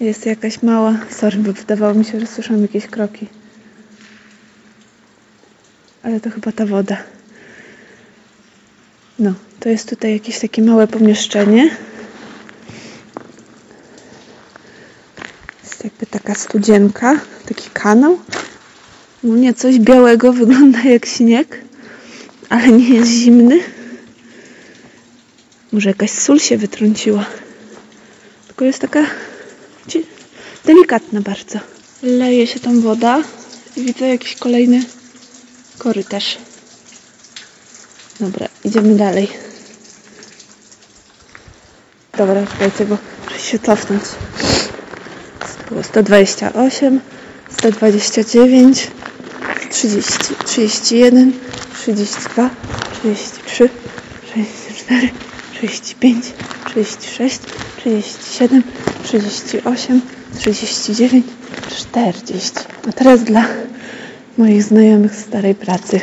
jest 0.01 0.27
jakaś 0.27 0.63
mała. 0.63 0.95
Sorry, 1.11 1.39
bo 1.39 1.53
wydawało 1.53 1.95
mi 1.95 2.05
się, 2.05 2.21
że 2.21 2.27
słyszałam 2.27 2.63
jakieś 2.63 2.87
kroki. 2.87 3.27
Ale 6.03 6.21
to 6.21 6.31
chyba 6.31 6.53
ta 6.53 6.67
woda. 6.67 7.16
No, 9.19 9.35
to 9.61 9.69
jest 9.69 9.89
tutaj 9.89 10.13
jakieś 10.13 10.39
takie 10.39 10.63
małe 10.63 10.87
pomieszczenie. 10.87 11.77
Jest 15.65 15.85
jakby 15.85 16.07
taka 16.07 16.35
studzienka, 16.35 17.21
taki 17.49 17.71
kanał. 17.71 18.19
No 19.23 19.37
nie, 19.37 19.55
coś 19.55 19.79
białego 19.79 20.33
wygląda 20.43 20.83
jak 20.83 21.07
śnieg, 21.07 21.61
ale 22.49 22.69
nie 22.69 22.89
jest 22.89 23.11
zimny. 23.11 23.61
Może 25.73 25.91
jakaś 25.91 26.11
sól 26.11 26.39
się 26.39 26.57
wytrąciła. 26.57 27.25
Tylko 28.47 28.65
jest 28.65 28.79
taka 28.79 29.07
delikatna 30.65 31.21
bardzo. 31.21 31.59
Leje 32.03 32.47
się 32.47 32.61
tam 32.61 32.81
woda 32.81 33.23
i 33.77 33.83
widzę 33.83 34.09
jakiś 34.09 34.37
kolejny 34.37 34.83
korytarz. 35.79 36.39
Dobra, 38.21 38.49
idziemy 38.65 38.95
dalej. 38.95 39.29
Dobra, 42.19 42.47
czekajcie, 42.47 42.85
bo 42.85 42.97
muszę 43.25 43.39
się 43.39 43.59
cofnąć. 43.59 44.03
Było 45.71 45.83
128, 45.83 47.01
129, 47.59 48.91
30, 49.71 50.13
31, 50.45 51.33
32, 51.75 52.51
33, 53.03 53.69
64, 54.35 55.11
35, 55.55 56.25
36, 56.67 57.41
37, 57.77 58.63
38, 59.05 60.01
39, 60.39 61.27
40. 61.77 62.53
A 62.89 62.93
teraz 62.93 63.25
dla 63.25 63.45
moich 64.39 64.63
znajomych 64.63 65.15
z 65.15 65.19
starej 65.25 65.55
pracy. 65.55 66.01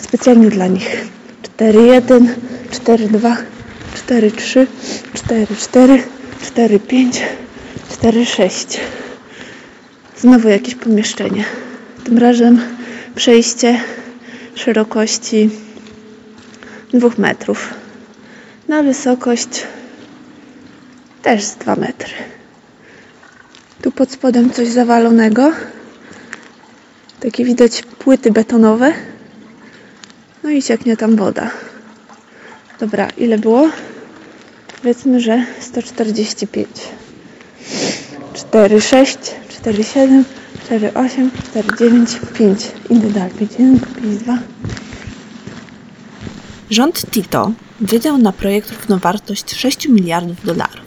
Specjalnie 0.00 0.50
dla 0.50 0.66
nich. 0.66 1.06
4-1, 1.58 2.26
4-2, 2.70 3.36
4-3, 4.08 4.66
4-4, 5.14 6.02
4-5, 6.56 7.20
4-6. 8.02 8.78
Znowu 10.16 10.48
jakieś 10.48 10.74
pomieszczenie. 10.74 11.44
Tym 12.04 12.18
razem 12.18 12.60
przejście 13.14 13.80
szerokości 14.54 15.50
2 16.94 17.08
metrów. 17.18 17.74
Na 18.68 18.82
wysokość 18.82 19.66
też 21.22 21.44
z 21.44 21.56
2 21.56 21.76
metry. 21.76 22.12
Tu 23.82 23.92
pod 23.92 24.12
spodem 24.12 24.50
coś 24.50 24.68
zawalonego. 24.68 25.52
Takie 27.20 27.44
widać 27.44 27.82
płyty 27.82 28.30
betonowe. 28.30 28.92
No 30.50 30.56
i 30.56 30.62
cieknie 30.62 30.96
tam 30.96 31.16
woda. 31.16 31.50
Dobra, 32.80 33.08
ile 33.16 33.38
było? 33.38 33.68
Powiedzmy, 34.82 35.20
że 35.20 35.46
145. 35.60 36.68
4, 38.34 38.80
6, 38.80 39.18
4, 39.48 39.84
7, 39.84 40.24
4, 40.64 40.94
8, 40.94 41.30
4, 41.50 41.68
9, 41.78 42.10
5. 42.38 42.68
Idę 42.90 43.10
dalej. 43.10 43.32
5, 43.38 43.52
1, 43.52 43.80
5, 44.02 44.16
2. 44.16 44.38
Rząd 46.70 47.10
Tito 47.10 47.52
wydał 47.80 48.18
na 48.18 48.32
projekt 48.32 48.70
równowartość 48.70 49.54
6 49.54 49.88
miliardów 49.88 50.44
dolarów. 50.44 50.80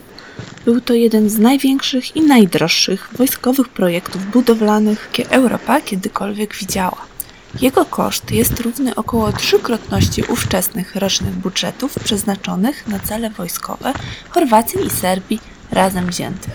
Był 0.66 0.82
to 0.82 0.94
jeden 0.94 1.30
z 1.30 1.40
największych 1.40 2.16
i 2.16 2.22
najdroższych 2.22 3.10
wojskowych 3.18 3.70
projektów 3.70 4.32
budowlanych, 4.32 5.10
jakie 5.12 5.32
Europa 5.32 5.82
kiedykolwiek 5.82 6.56
widziała. 6.56 7.13
Jego 7.62 7.86
koszt 7.86 8.32
jest 8.32 8.60
równy 8.60 8.96
około 8.96 9.32
trzykrotności 9.32 10.24
ówczesnych 10.24 10.96
rocznych 10.96 11.34
budżetów 11.34 12.00
przeznaczonych 12.04 12.88
na 12.88 13.00
cele 13.00 13.30
wojskowe 13.30 13.94
Chorwacji 14.30 14.86
i 14.86 14.90
Serbii 14.90 15.40
razem 15.72 16.08
wziętych. 16.08 16.54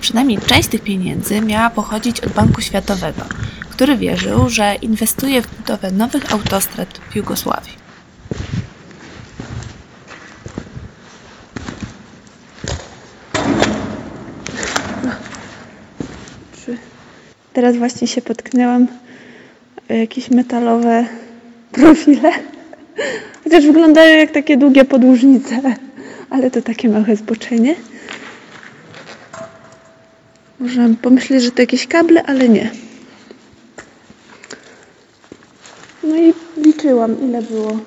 Przynajmniej 0.00 0.38
część 0.38 0.68
tych 0.68 0.82
pieniędzy 0.82 1.40
miała 1.40 1.70
pochodzić 1.70 2.20
od 2.20 2.32
Banku 2.32 2.60
Światowego, 2.60 3.22
który 3.70 3.96
wierzył, 3.96 4.48
że 4.48 4.74
inwestuje 4.74 5.42
w 5.42 5.56
budowę 5.56 5.90
nowych 5.90 6.32
autostrad 6.32 7.00
w 7.10 7.16
Jugosławii. 7.16 7.82
Teraz 17.52 17.76
właśnie 17.76 18.08
się 18.08 18.22
potknęłam 18.22 18.86
jakieś 19.94 20.30
metalowe 20.30 21.06
profile. 21.72 22.32
Chociaż 23.44 23.66
wyglądają 23.66 24.18
jak 24.18 24.30
takie 24.30 24.56
długie 24.56 24.84
podłużnice, 24.84 25.60
ale 26.30 26.50
to 26.50 26.62
takie 26.62 26.88
małe 26.88 27.16
zboczenie. 27.16 27.74
Można 30.60 30.88
pomyśleć, 31.02 31.42
że 31.42 31.50
to 31.50 31.62
jakieś 31.62 31.86
kable, 31.86 32.22
ale 32.22 32.48
nie. 32.48 32.70
No 36.02 36.16
i 36.16 36.34
liczyłam, 36.56 37.16
ile 37.28 37.42
było. 37.42 37.78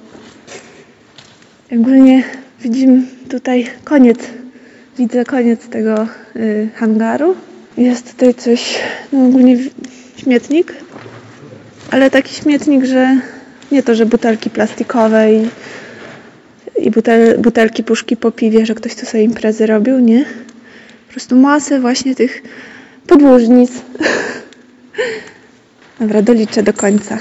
Ogólnie 1.72 2.24
widzimy 2.62 3.04
tutaj 3.30 3.68
koniec, 3.84 4.20
widzę 4.98 5.26
koniec 5.26 5.68
tego 5.68 6.08
y, 6.36 6.70
hangaru. 6.76 7.36
Jest 7.78 8.12
tutaj 8.12 8.34
coś, 8.34 8.80
no 9.14 9.26
ogólnie 9.26 9.58
śmietnik, 10.18 10.74
ale 11.92 12.12
taki 12.12 12.36
śmietnik, 12.36 12.86
że 12.86 13.18
nie 13.72 13.84
to, 13.84 13.96
że 13.96 14.06
butelki 14.06 14.50
plastikowe 14.50 15.34
i, 15.34 15.50
i 16.78 16.92
butel, 16.92 17.40
butelki, 17.40 17.84
puszki 17.84 18.18
po 18.18 18.32
piwie, 18.32 18.66
że 18.66 18.76
ktoś 18.76 18.96
tu 18.96 19.06
sobie 19.06 19.24
imprezy 19.24 19.66
robił, 19.66 20.00
nie. 20.00 20.26
Po 21.08 21.12
prostu 21.12 21.36
masę 21.36 21.80
właśnie 21.80 22.16
tych 22.16 22.44
podłużnic. 23.08 23.72
Dobra, 26.00 26.22
doliczę 26.22 26.64
do 26.64 26.74
końca. 26.74 27.18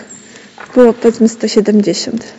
Było 0.74 0.92
powiedzmy 0.92 1.28
170. 1.28 2.34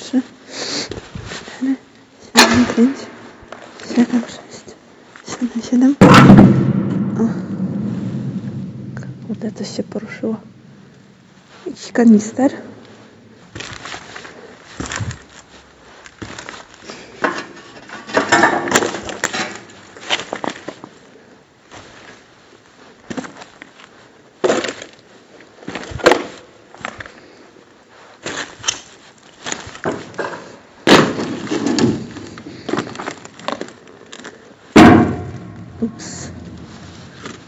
3, 0.00 0.22
4, 1.58 1.76
7, 2.34 2.64
5, 2.76 2.96
7, 3.96 4.22
6, 4.26 4.38
7, 5.40 5.62
7. 5.70 5.96
O. 7.20 7.28
Kurde, 9.44 9.58
coś 9.58 9.76
się 9.76 9.82
poruszyło. 9.82 10.36
Jakiś 11.66 11.92
kanister. 11.92 12.52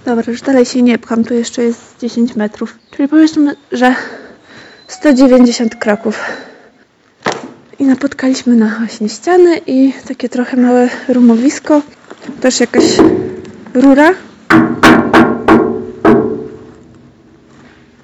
Dobra, 0.07 0.25
już 0.29 0.43
dalej 0.43 0.65
się 0.65 0.83
nie 0.83 0.99
pcham, 0.99 1.25
tu 1.25 1.35
jeszcze 1.35 1.63
jest 1.63 1.81
10 2.01 2.37
metrów. 2.37 2.79
Czyli 2.91 3.09
powiedzmy, 3.09 3.57
że 3.73 3.95
190 4.89 5.75
kroków. 5.77 6.21
I 7.79 7.85
napotkaliśmy 7.85 8.57
na 8.57 8.77
właśnie 8.79 9.09
ściany 9.09 9.61
i 9.67 9.93
takie 10.09 10.29
trochę 10.29 10.57
małe 10.57 10.89
rumowisko. 11.09 11.83
Też 12.41 12.61
jakaś 12.61 12.85
rura. 13.75 14.11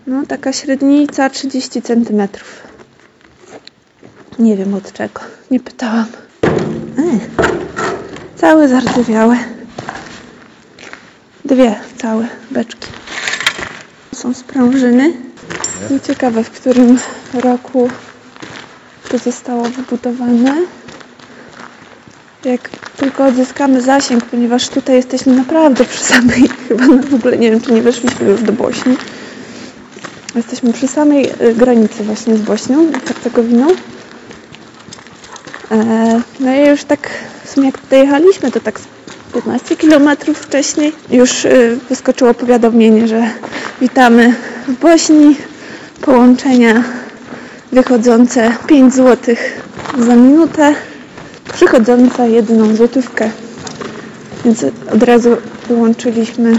No, 0.07 0.27
taka 0.27 0.53
średnica 0.53 1.31
30 1.31 1.83
cm. 1.83 2.29
Nie 4.39 4.57
wiem 4.57 4.75
od 4.75 4.93
czego. 4.93 5.21
Nie 5.51 5.61
pytałam. 5.61 6.07
Ech, 6.99 7.29
całe 8.37 8.69
zardzewiałe. 8.69 9.37
Dwie 11.45 11.92
całe 12.03 12.29
beczki. 12.51 12.89
Są 14.15 14.35
sprężyny. 14.35 15.13
No 15.91 15.99
ciekawe, 15.99 16.45
w 16.45 16.51
którym 16.51 16.99
roku 17.35 17.91
to 19.09 19.19
zostało 19.19 19.65
wybudowane. 19.65 20.57
Jak 22.45 22.69
tylko 22.97 23.27
odzyskamy 23.27 23.81
zasięg, 23.81 24.25
ponieważ 24.25 24.69
tutaj 24.69 24.97
jesteśmy 24.97 25.37
naprawdę 25.37 25.85
przy 25.85 26.05
samej, 26.05 26.49
chyba 26.69 26.87
no 26.87 27.03
w 27.03 27.15
ogóle 27.15 27.39
nie 27.39 27.51
wiem, 27.51 27.61
czy 27.61 27.73
nie 27.73 27.83
weszliśmy 27.83 28.29
już 28.29 28.43
do 28.43 28.53
Bośni. 28.53 28.97
Jesteśmy 30.35 30.73
przy 30.73 30.89
samej 30.89 31.31
y, 31.43 31.55
granicy 31.55 32.05
właśnie 32.05 32.37
z 32.37 32.41
Bośnią, 32.41 32.91
z 32.91 33.09
Hercegowiną. 33.09 33.67
E, 35.71 36.21
No 36.41 36.55
i 36.55 36.69
już 36.69 36.85
tak 36.85 37.11
w 37.45 37.51
sumie 37.51 37.67
jak 37.67 37.79
tutaj 37.79 37.99
jechaliśmy, 37.99 38.51
to 38.51 38.61
tak 38.61 38.81
15 39.35 39.77
km 39.77 40.17
wcześniej 40.35 40.93
już 41.11 41.45
y, 41.45 41.79
wyskoczyło 41.89 42.35
powiadomienie, 42.35 43.09
że 43.09 43.31
witamy 43.81 44.35
w 44.69 44.81
Bośni. 44.81 45.37
Połączenia 46.01 46.85
wychodzące 47.73 48.53
5 48.67 48.95
zł 48.95 49.35
za 49.99 50.17
minutę, 50.17 50.75
przychodząca 51.53 52.27
jedną 52.27 52.77
złotówkę. 52.77 53.31
Więc 54.45 54.65
od 54.95 55.03
razu 55.03 55.37
wyłączyliśmy, 55.69 56.59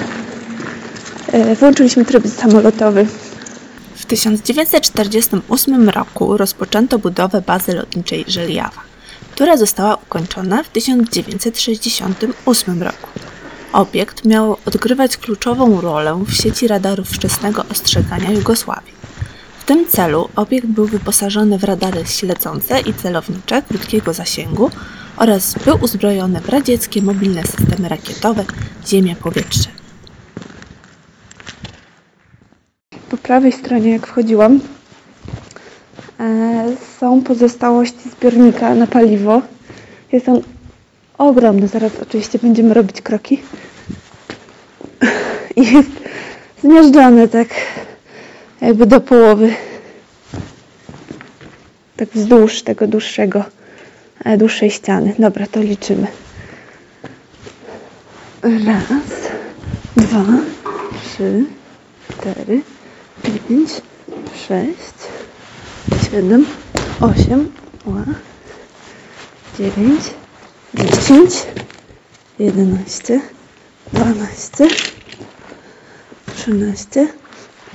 e, 1.32 1.56
wyłączyliśmy 1.56 2.06
tryb 2.06 2.28
samolotowy. 2.28 3.08
W 3.96 4.06
1948 4.06 5.90
roku 5.90 6.38
rozpoczęto 6.38 7.00
budowę 7.00 7.42
bazy 7.42 7.74
lotniczej 7.74 8.26
Żelijawa, 8.28 8.82
która 9.34 9.58
została 9.58 9.96
ukończona 9.96 10.64
w 10.64 10.70
1968 10.70 12.84
roku. 12.84 13.10
Obiekt 13.74 14.26
miał 14.26 14.58
odgrywać 14.66 15.18
kluczową 15.18 15.82
rolę 15.82 16.24
w 16.28 16.34
sieci 16.34 16.68
radarów 16.68 17.10
wczesnego 17.10 17.66
ostrzegania 17.72 18.32
Jugosławii. 18.32 18.94
W 19.60 19.66
tym 19.66 19.88
celu 19.88 20.30
obiekt 20.36 20.68
był 20.68 20.86
wyposażony 20.86 21.58
w 21.58 21.64
radary 21.64 22.06
śledzące 22.06 22.80
i 22.80 22.94
celownicze 22.94 23.62
krótkiego 23.62 24.14
zasięgu 24.14 24.72
oraz 25.18 25.56
był 25.66 25.78
uzbrojony 25.82 26.42
w 26.42 26.50
radzieckie 26.50 27.02
mobilne 27.02 27.44
systemy 27.44 27.90
rakietowe 27.90 28.46
ziemia-powietrze. 28.88 29.70
Po 33.10 33.18
prawej 33.18 33.52
stronie, 33.52 33.92
jak 33.92 34.08
wchodziłam, 34.08 34.60
są 37.00 37.22
pozostałości 37.22 38.10
zbiornika 38.10 38.76
na 38.76 38.88
paliwo. 38.88 39.42
Jest 40.12 40.30
on 40.30 40.42
ogromny. 41.18 41.68
Zaraz 41.68 41.92
oczywiście 42.02 42.40
będziemy 42.40 42.74
robić 42.74 43.02
kroki. 43.02 43.42
I 45.56 45.74
jest 45.74 45.90
zmiażdżony 46.64 47.28
tak 47.28 47.48
jakby 48.62 48.86
do 48.86 49.02
połowy. 49.02 49.54
Tak 51.98 52.10
wzdłuż 52.10 52.62
tego 52.62 52.88
dłuższego, 52.88 53.44
e, 54.26 54.38
dłuższej 54.38 54.72
ściany. 54.72 55.16
Dobra, 55.20 55.48
to 55.48 55.62
liczymy. 55.62 56.08
Raz, 58.44 59.32
dwa, 59.98 60.26
trzy, 61.02 61.46
cztery, 62.10 62.62
pięć, 63.24 63.70
sześć, 64.48 65.13
siedem, 66.14 66.46
osiem, 67.02 67.52
dziewięć, 69.58 70.02
dziesięć, 70.74 71.46
jedenaście, 72.40 73.22
dwanaście, 73.94 74.68
trzynaście, 76.36 77.08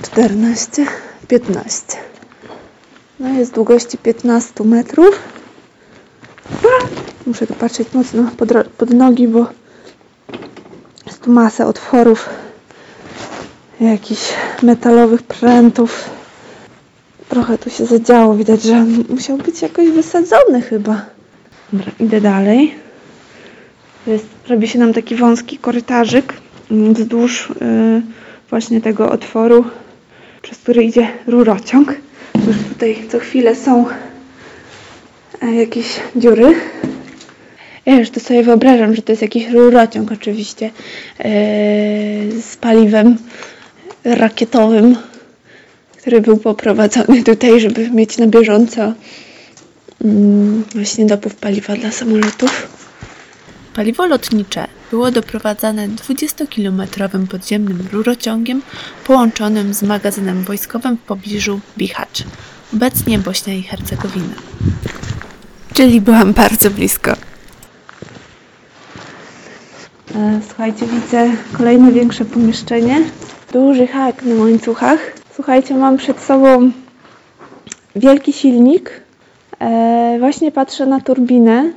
czternaście, 0.03 0.85
piętnaście. 1.27 1.97
No 3.19 3.29
jest 3.29 3.53
długości 3.53 3.97
15 3.97 4.63
metrów. 4.63 5.19
Muszę 7.25 7.47
tu 7.47 7.53
patrzeć 7.53 7.93
mocno 7.93 8.31
pod, 8.37 8.49
pod 8.77 8.89
nogi, 8.89 9.27
bo 9.27 9.47
jest 11.05 11.21
tu 11.21 11.31
masa 11.31 11.65
otworów 11.65 12.29
jakichś 13.79 14.33
metalowych 14.63 15.23
prętów. 15.23 16.18
Trochę 17.29 17.57
tu 17.57 17.69
się 17.69 17.85
zadziało. 17.85 18.35
Widać, 18.35 18.63
że 18.63 18.85
musiał 19.09 19.37
być 19.37 19.61
jakoś 19.61 19.89
wysadzony 19.89 20.61
chyba. 20.61 21.05
Dobra, 21.73 21.91
idę 21.99 22.21
dalej. 22.21 22.75
Jest, 24.07 24.25
robi 24.47 24.67
się 24.67 24.79
nam 24.79 24.93
taki 24.93 25.15
wąski 25.15 25.57
korytarzyk 25.57 26.33
wzdłuż 26.71 27.49
y, 27.49 28.01
właśnie 28.49 28.81
tego 28.81 29.11
otworu, 29.11 29.65
przez 30.41 30.57
który 30.57 30.83
idzie 30.83 31.07
rurociąg. 31.27 31.95
Już 32.47 32.57
tutaj 32.69 32.97
co 33.11 33.19
chwilę 33.19 33.55
są 33.55 33.85
e, 35.41 35.55
jakieś 35.55 35.99
dziury. 36.15 36.55
Ja 37.85 37.99
już 37.99 38.09
to 38.09 38.19
sobie 38.19 38.43
wyobrażam, 38.43 38.95
że 38.95 39.01
to 39.01 39.11
jest 39.11 39.21
jakiś 39.21 39.49
rurociąg 39.49 40.11
oczywiście 40.11 40.65
e, 40.65 40.71
z 42.41 42.57
paliwem 42.61 43.17
rakietowym, 44.03 44.95
który 45.99 46.21
był 46.21 46.37
poprowadzony 46.37 47.23
tutaj, 47.23 47.59
żeby 47.59 47.89
mieć 47.89 48.17
na 48.17 48.27
bieżąco 48.27 48.93
mm, 50.05 50.63
właśnie 50.75 51.05
dopływ 51.05 51.35
paliwa 51.35 51.75
dla 51.75 51.91
samolotów. 51.91 52.67
Paliwo 53.75 54.05
lotnicze 54.05 54.67
było 54.91 55.11
doprowadzane 55.11 55.87
20-kilometrowym 55.87 57.27
podziemnym 57.27 57.87
rurociągiem 57.91 58.61
połączonym 59.05 59.73
z 59.73 59.83
magazynem 59.83 60.43
wojskowym 60.43 60.97
w 60.97 61.01
pobliżu 61.01 61.59
Bihać, 61.77 62.23
obecnie 62.73 63.19
Bośnia 63.19 63.53
i 63.53 63.63
Hercegowina. 63.63 64.35
Czyli 65.73 66.01
byłam 66.01 66.33
bardzo 66.33 66.71
blisko. 66.71 67.11
E, 70.15 70.39
Słuchajcie, 70.47 70.85
widzę 70.87 71.31
kolejne 71.53 71.91
większe 71.91 72.25
pomieszczenie. 72.25 73.01
Duży 73.53 73.87
hak 73.87 74.23
na 74.23 74.35
łańcuchach. 74.35 75.19
Słuchajcie, 75.39 75.75
mam 75.75 75.97
przed 75.97 76.19
sobą 76.19 76.71
wielki 77.95 78.33
silnik. 78.33 78.91
E, 79.59 80.15
Właśnie 80.19 80.51
patrzę 80.51 80.85
na 80.85 80.99
turbinę. 81.01 81.71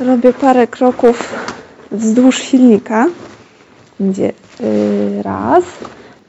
Robię 0.00 0.32
parę 0.32 0.66
kroków 0.66 1.34
wzdłuż 1.92 2.38
silnika. 2.38 3.06
Będzie 4.00 4.32
y, 4.60 5.22
raz. 5.22 5.64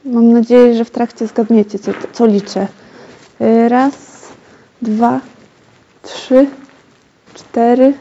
Mam 0.04 0.32
nadzieję, 0.32 0.74
że 0.74 0.84
w 0.84 0.90
trakcie 0.90 1.26
zgadniecie, 1.26 1.78
co, 1.78 1.92
co 2.12 2.26
liczę. 2.26 2.68
Y, 3.40 3.68
Raz, 3.68 3.94
dwa, 4.82 5.20
trzy, 6.02 6.46
cztery, 7.34 7.92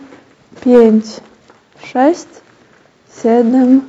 pięć, 0.62 1.06
sześć, 1.84 2.28
siedem, 3.24 3.82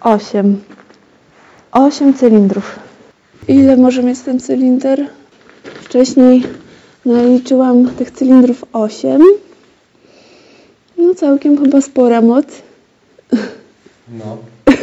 osiem. 0.00 0.60
Osiem 1.72 2.14
cylindrów. 2.14 2.89
Ile 3.50 3.76
może 3.76 4.02
mieć 4.02 4.20
ten 4.20 4.40
cylinder? 4.40 5.06
Wcześniej 5.82 6.42
naliczyłam 7.06 7.90
tych 7.90 8.10
cylindrów 8.10 8.64
osiem. 8.72 9.22
No 10.98 11.14
całkiem 11.14 11.64
chyba 11.64 11.80
spora 11.80 12.20
moc. 12.20 12.46
No. 14.08 14.36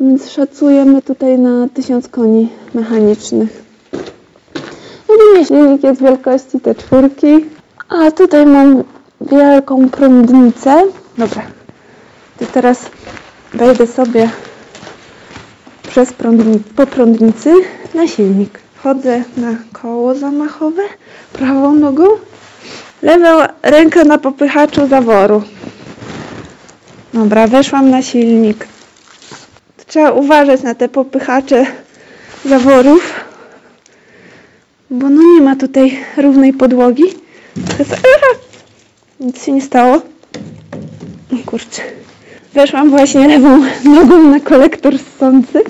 Więc 0.00 0.30
szacujemy 0.30 1.02
tutaj 1.02 1.38
na 1.38 1.68
1000 1.68 2.08
koni 2.08 2.48
mechanicznych. 2.74 3.62
Ogólnie 5.08 5.46
silnik 5.46 5.84
jest 5.84 6.02
wielkości 6.02 6.60
te 6.60 6.74
czwórki. 6.74 7.44
A 7.88 8.10
tutaj 8.10 8.46
mam 8.46 8.84
wielką 9.20 9.88
prądnicę. 9.88 10.84
Dobra. 11.18 11.42
To 12.38 12.46
teraz 12.46 12.80
wejdę 13.54 13.86
sobie 13.86 14.30
przez 15.92 16.12
prądni- 16.12 16.58
po 16.76 16.86
prądnicy 16.86 17.54
na 17.94 18.06
silnik. 18.06 18.58
Wchodzę 18.74 19.24
na 19.36 19.56
koło 19.72 20.14
zamachowe 20.14 20.82
prawą 21.32 21.74
nogą. 21.74 22.04
Lewą 23.02 23.46
rękę 23.62 24.04
na 24.04 24.18
popychaczu 24.18 24.88
zaworu. 24.88 25.42
Dobra, 27.14 27.46
weszłam 27.46 27.90
na 27.90 28.02
silnik. 28.02 28.66
Trzeba 29.86 30.12
uważać 30.12 30.62
na 30.62 30.74
te 30.74 30.88
popychacze 30.88 31.66
zaworów, 32.44 33.12
bo 34.90 35.08
no 35.08 35.22
nie 35.34 35.40
ma 35.40 35.56
tutaj 35.56 35.98
równej 36.16 36.52
podłogi. 36.52 37.04
Nic 39.20 39.44
się 39.44 39.52
nie 39.52 39.62
stało. 39.62 39.96
O 41.32 41.36
kurczę. 41.46 41.82
Weszłam 42.54 42.90
właśnie 42.90 43.28
lewą 43.28 43.64
nogą 43.84 44.22
na 44.30 44.40
kolektor 44.40 44.98
ssący. 44.98 45.60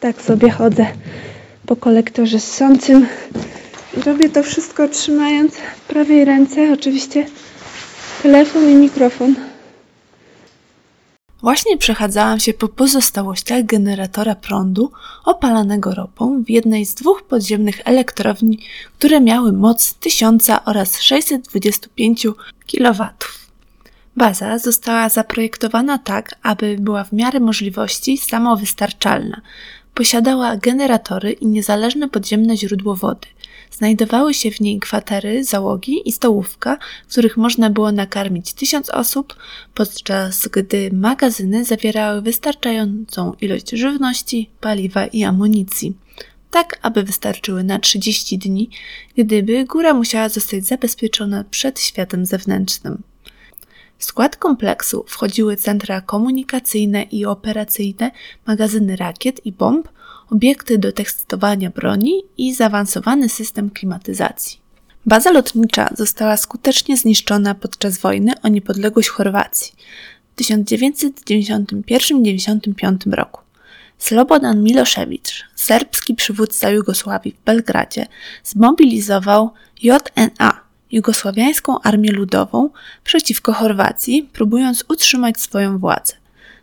Tak 0.00 0.22
sobie 0.22 0.50
chodzę 0.50 0.86
po 1.66 1.76
kolektorze 1.76 2.40
ssącym. 2.40 3.06
Robię 4.06 4.28
to 4.28 4.42
wszystko 4.42 4.88
trzymając 4.88 5.54
w 5.56 5.80
prawej 5.88 6.24
ręce 6.24 6.72
oczywiście 6.72 7.26
telefon 8.22 8.70
i 8.70 8.74
mikrofon. 8.74 9.34
Właśnie 11.40 11.78
przechadzałam 11.78 12.40
się 12.40 12.54
po 12.54 12.68
pozostałościach 12.68 13.64
generatora 13.64 14.34
prądu 14.34 14.92
opalanego 15.24 15.94
ropą 15.94 16.42
w 16.42 16.50
jednej 16.50 16.86
z 16.86 16.94
dwóch 16.94 17.22
podziemnych 17.22 17.80
elektrowni, 17.84 18.58
które 18.98 19.20
miały 19.20 19.52
moc 19.52 19.94
1000 19.94 20.50
oraz 20.64 21.00
625 21.00 22.26
kW. 22.72 23.08
Baza 24.16 24.58
została 24.58 25.08
zaprojektowana 25.08 25.98
tak, 25.98 26.34
aby 26.42 26.76
była 26.80 27.04
w 27.04 27.12
miarę 27.12 27.40
możliwości 27.40 28.18
samowystarczalna. 28.18 29.40
Posiadała 29.94 30.56
generatory 30.56 31.32
i 31.32 31.46
niezależne 31.46 32.08
podziemne 32.08 32.56
źródło 32.56 32.94
wody. 32.94 33.26
Znajdowały 33.70 34.34
się 34.34 34.50
w 34.50 34.60
niej 34.60 34.80
kwatery, 34.80 35.44
załogi 35.44 36.08
i 36.08 36.12
stołówka, 36.12 36.78
w 37.08 37.12
których 37.12 37.36
można 37.36 37.70
było 37.70 37.92
nakarmić 37.92 38.52
tysiąc 38.52 38.90
osób, 38.90 39.36
podczas 39.74 40.48
gdy 40.48 40.90
magazyny 40.92 41.64
zawierały 41.64 42.22
wystarczającą 42.22 43.34
ilość 43.40 43.70
żywności, 43.70 44.50
paliwa 44.60 45.06
i 45.06 45.24
amunicji. 45.24 45.94
Tak, 46.50 46.78
aby 46.82 47.02
wystarczyły 47.02 47.64
na 47.64 47.78
30 47.78 48.38
dni, 48.38 48.70
gdyby 49.16 49.64
góra 49.64 49.94
musiała 49.94 50.28
zostać 50.28 50.66
zabezpieczona 50.66 51.44
przed 51.50 51.80
światem 51.80 52.26
zewnętrznym. 52.26 53.02
W 53.98 54.04
skład 54.04 54.36
kompleksu 54.36 55.04
wchodziły 55.08 55.56
centra 55.56 56.00
komunikacyjne 56.00 57.02
i 57.02 57.26
operacyjne, 57.26 58.10
magazyny 58.46 58.96
rakiet 58.96 59.46
i 59.46 59.52
bomb, 59.52 59.88
obiekty 60.30 60.78
do 60.78 60.92
testowania 60.92 61.70
broni 61.70 62.22
i 62.38 62.54
zaawansowany 62.54 63.28
system 63.28 63.70
klimatyzacji. 63.70 64.58
Baza 65.06 65.30
lotnicza 65.30 65.88
została 65.94 66.36
skutecznie 66.36 66.96
zniszczona 66.96 67.54
podczas 67.54 67.98
wojny 67.98 68.32
o 68.42 68.48
niepodległość 68.48 69.08
Chorwacji 69.08 69.72
w 70.36 70.40
1991-1995 70.40 73.12
roku. 73.12 73.40
Slobodan 73.98 74.62
Milošević, 74.62 75.44
serbski 75.54 76.14
przywódca 76.14 76.70
Jugosławii 76.70 77.32
w 77.32 77.44
Belgradzie, 77.44 78.06
zmobilizował 78.44 79.50
JNA, 79.82 80.60
Jugosławiańską 80.92 81.80
Armię 81.80 82.12
Ludową, 82.12 82.70
przeciwko 83.04 83.52
Chorwacji, 83.52 84.28
próbując 84.32 84.84
utrzymać 84.88 85.40
swoją 85.40 85.78
władzę. 85.78 86.14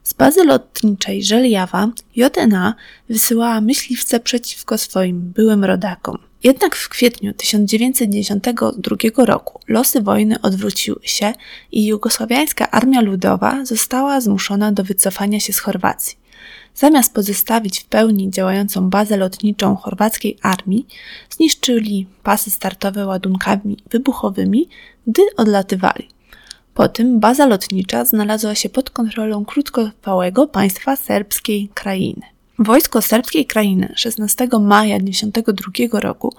Z 0.04 0.14
bazy 0.14 0.44
lotniczej 0.44 1.24
Żelijawa 1.24 1.90
JNA 2.16 2.76
wysyłała 3.10 3.62
myśliwce 3.62 4.20
przeciwko 4.20 4.78
swoim 4.78 5.22
byłym 5.22 5.64
rodakom. 5.64 6.18
Jednak 6.44 6.76
w 6.76 6.90
kwietniu 6.90 7.34
1992 7.34 9.26
roku 9.26 9.60
losy 9.68 10.02
wojny 10.02 10.42
odwróciły 10.42 11.00
się 11.04 11.34
i 11.72 11.86
Jugosławiańska 11.86 12.72
Armia 12.72 13.02
Ludowa 13.02 13.66
została 13.66 14.22
zmuszona 14.22 14.72
do 14.72 14.84
wycofania 14.84 15.40
się 15.40 15.54
z 15.54 15.60
Chorwacji. 15.60 16.18
Zamiast 16.76 17.14
pozostawić 17.14 17.80
w 17.80 17.86
pełni 17.86 18.32
działającą 18.32 18.90
bazę 18.90 19.18
lotniczą 19.18 19.76
chorwackiej 19.76 20.38
armii, 20.42 20.88
zniszczyli 21.30 22.08
pasy 22.24 22.52
startowe 22.52 23.06
ładunkami 23.06 23.78
wybuchowymi, 23.90 24.70
gdy 25.08 25.22
odlatywali. 25.38 26.13
Po 26.74 26.88
tym 26.88 27.20
baza 27.20 27.46
lotnicza 27.46 28.06
znalazła 28.06 28.56
się 28.56 28.70
pod 28.70 28.90
kontrolą 28.90 29.46
krótkotrwałego 29.46 30.48
państwa 30.48 30.96
serbskiej 30.96 31.70
krainy. 31.74 32.22
Wojsko 32.60 33.02
serbskiej 33.02 33.46
krainy 33.46 33.94
16 33.96 34.48
maja 34.62 35.00
1992 35.00 36.00
roku 36.00 36.36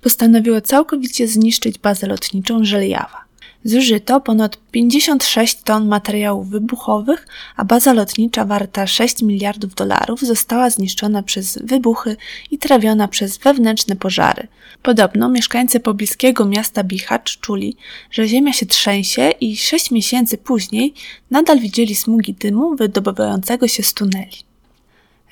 postanowiło 0.00 0.60
całkowicie 0.60 1.28
zniszczyć 1.28 1.78
bazę 1.78 2.06
lotniczą 2.06 2.64
Żelijawa. 2.64 3.25
Zużyto 3.66 4.20
ponad 4.20 4.58
56 4.70 5.62
ton 5.62 5.88
materiałów 5.88 6.50
wybuchowych, 6.50 7.26
a 7.56 7.64
baza 7.64 7.92
lotnicza 7.92 8.44
warta 8.44 8.86
6 8.86 9.22
miliardów 9.22 9.74
dolarów 9.74 10.20
została 10.20 10.70
zniszczona 10.70 11.22
przez 11.22 11.58
wybuchy 11.58 12.16
i 12.50 12.58
trawiona 12.58 13.08
przez 13.08 13.38
wewnętrzne 13.38 13.96
pożary. 13.96 14.48
Podobno 14.82 15.28
mieszkańcy 15.28 15.80
pobliskiego 15.80 16.44
miasta 16.44 16.84
Bihacz 16.84 17.40
czuli, 17.40 17.76
że 18.10 18.28
ziemia 18.28 18.52
się 18.52 18.66
trzęsie 18.66 19.30
i 19.40 19.56
6 19.56 19.90
miesięcy 19.90 20.38
później 20.38 20.94
nadal 21.30 21.58
widzieli 21.58 21.94
smugi 21.94 22.34
dymu 22.34 22.76
wydobywającego 22.76 23.68
się 23.68 23.82
z 23.82 23.94
tuneli. 23.94 24.45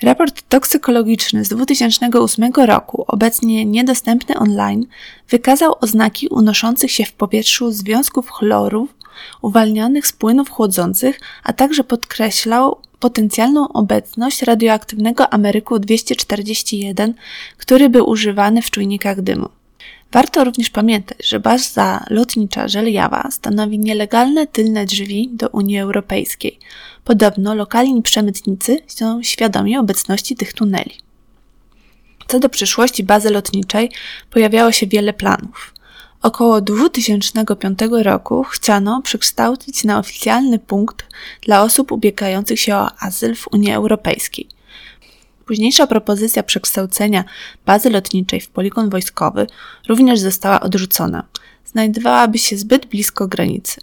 Raport 0.05 0.43
toksykologiczny 0.49 1.45
z 1.45 1.49
2008 1.49 2.53
roku, 2.57 3.05
obecnie 3.09 3.64
niedostępny 3.64 4.38
online, 4.38 4.87
wykazał 5.29 5.75
oznaki 5.81 6.29
unoszących 6.29 6.90
się 6.90 7.05
w 7.05 7.12
powietrzu 7.12 7.71
związków 7.71 8.31
chlorów 8.31 8.95
uwalnianych 9.43 10.07
z 10.07 10.12
płynów 10.12 10.51
chłodzących, 10.51 11.21
a 11.45 11.53
także 11.53 11.85
podkreślał 11.85 12.77
potencjalną 13.01 13.69
obecność 13.69 14.43
radioaktywnego 14.43 15.33
Ameryku 15.33 15.79
241, 15.79 17.14
który 17.57 17.90
był 17.90 18.09
używany 18.09 18.62
w 18.62 18.71
czujnikach 18.71 19.23
dymu. 19.23 19.49
Warto 20.14 20.44
również 20.44 20.70
pamiętać, 20.70 21.27
że 21.27 21.40
baza 21.40 22.05
lotnicza 22.11 22.68
Żelijawa 22.68 23.29
stanowi 23.31 23.79
nielegalne 23.79 24.46
tylne 24.46 24.85
drzwi 24.85 25.31
do 25.33 25.48
Unii 25.48 25.79
Europejskiej. 25.79 26.59
Podobno 27.05 27.55
lokalni 27.55 28.03
przemytnicy 28.03 28.79
są 28.87 29.22
świadomi 29.22 29.79
obecności 29.79 30.37
tych 30.37 30.53
tuneli. 30.53 30.94
Co 32.27 32.40
do 32.40 32.48
przyszłości 32.48 33.05
bazy 33.05 33.31
lotniczej, 33.31 33.90
pojawiało 34.31 34.72
się 34.72 34.87
wiele 34.87 35.12
planów. 35.12 35.74
Około 36.22 36.61
2005 36.61 37.79
roku 37.90 38.44
chciano 38.44 39.03
przekształcić 39.03 39.85
na 39.85 39.98
oficjalny 39.98 40.59
punkt 40.59 41.07
dla 41.42 41.62
osób 41.62 41.92
ubiegających 41.92 42.61
się 42.61 42.77
o 42.77 43.03
azyl 43.03 43.37
w 43.37 43.48
Unii 43.53 43.72
Europejskiej. 43.72 44.54
Późniejsza 45.47 45.87
propozycja 45.87 46.43
przekształcenia 46.43 47.25
bazy 47.67 47.91
lotniczej 47.91 48.41
w 48.41 48.49
poligon 48.49 48.91
wojskowy 48.91 49.47
również 49.89 50.21
została 50.21 50.61
odrzucona. 50.61 51.25
Znajdowałaby 51.67 52.39
się 52.39 52.57
zbyt 52.57 52.87
blisko 52.87 53.29
granicy. 53.29 53.81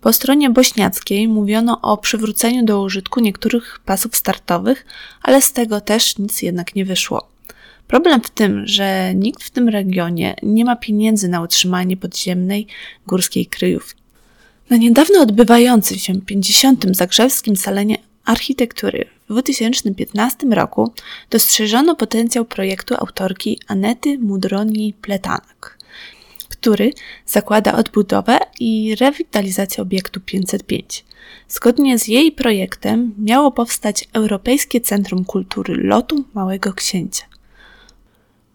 Po 0.00 0.12
stronie 0.12 0.50
bośniackiej 0.50 1.28
mówiono 1.28 1.80
o 1.80 1.96
przywróceniu 1.96 2.64
do 2.64 2.82
użytku 2.82 3.20
niektórych 3.20 3.80
pasów 3.84 4.16
startowych, 4.16 4.86
ale 5.22 5.42
z 5.42 5.52
tego 5.52 5.80
też 5.80 6.18
nic 6.18 6.42
jednak 6.42 6.74
nie 6.74 6.84
wyszło. 6.84 7.28
Problem 7.88 8.20
w 8.20 8.30
tym, 8.30 8.66
że 8.66 9.14
nikt 9.14 9.42
w 9.42 9.50
tym 9.50 9.68
regionie 9.68 10.34
nie 10.42 10.64
ma 10.64 10.76
pieniędzy 10.76 11.28
na 11.28 11.42
utrzymanie 11.42 11.96
podziemnej 11.96 12.66
górskiej 13.06 13.46
kryjówki. 13.46 14.02
Na 14.70 14.76
niedawno 14.76 15.20
odbywającym 15.20 15.98
się 15.98 16.20
50. 16.20 16.96
Zagrzewskim 16.96 17.56
Salenie 17.56 17.96
Architektury 18.28 19.04
w 19.24 19.32
2015 19.32 20.46
roku 20.46 20.92
dostrzeżono 21.30 21.96
potencjał 21.96 22.44
projektu 22.44 22.94
autorki 22.94 23.60
Anety 23.66 24.18
Mudroni-Pletanak, 24.18 25.76
który 26.48 26.92
zakłada 27.26 27.74
odbudowę 27.74 28.38
i 28.60 28.94
rewitalizację 29.00 29.82
obiektu 29.82 30.20
505. 30.20 31.04
Zgodnie 31.48 31.98
z 31.98 32.08
jej 32.08 32.32
projektem 32.32 33.14
miało 33.18 33.52
powstać 33.52 34.08
Europejskie 34.12 34.80
Centrum 34.80 35.24
Kultury 35.24 35.74
Lotu 35.74 36.24
Małego 36.34 36.72
Księcia. 36.72 37.24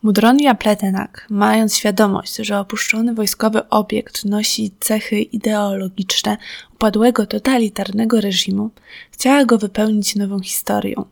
Mudronia 0.03 0.55
Pletenak, 0.55 1.27
mając 1.29 1.75
świadomość, 1.77 2.35
że 2.35 2.59
opuszczony 2.59 3.13
wojskowy 3.13 3.69
obiekt 3.69 4.25
nosi 4.25 4.71
cechy 4.79 5.21
ideologiczne 5.21 6.37
upadłego 6.73 7.25
totalitarnego 7.25 8.21
reżimu, 8.21 8.69
chciała 9.11 9.45
go 9.45 9.57
wypełnić 9.57 10.15
nową 10.15 10.39
historią. 10.39 11.05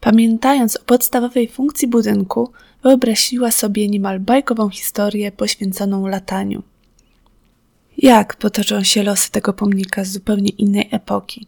Pamiętając 0.00 0.76
o 0.76 0.84
podstawowej 0.84 1.48
funkcji 1.48 1.88
budynku, 1.88 2.50
wyobraziła 2.82 3.50
sobie 3.50 3.88
niemal 3.88 4.20
bajkową 4.20 4.68
historię 4.68 5.32
poświęconą 5.32 6.06
lataniu. 6.06 6.62
Jak 7.98 8.36
potoczą 8.36 8.82
się 8.82 9.02
losy 9.02 9.30
tego 9.30 9.52
pomnika 9.52 10.04
z 10.04 10.12
zupełnie 10.12 10.50
innej 10.50 10.88
epoki? 10.90 11.46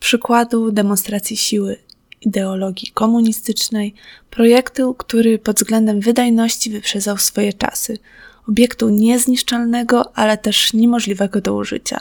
Przykładu 0.00 0.72
demonstracji 0.72 1.36
siły 1.36 1.76
ideologii 2.20 2.90
komunistycznej, 2.94 3.94
projektu, 4.30 4.94
który 4.94 5.38
pod 5.38 5.56
względem 5.56 6.00
wydajności 6.00 6.70
wyprzedzał 6.70 7.18
swoje 7.18 7.52
czasy, 7.52 7.98
obiektu 8.48 8.88
niezniszczalnego, 8.88 10.16
ale 10.16 10.38
też 10.38 10.72
niemożliwego 10.72 11.40
do 11.40 11.54
użycia, 11.54 12.00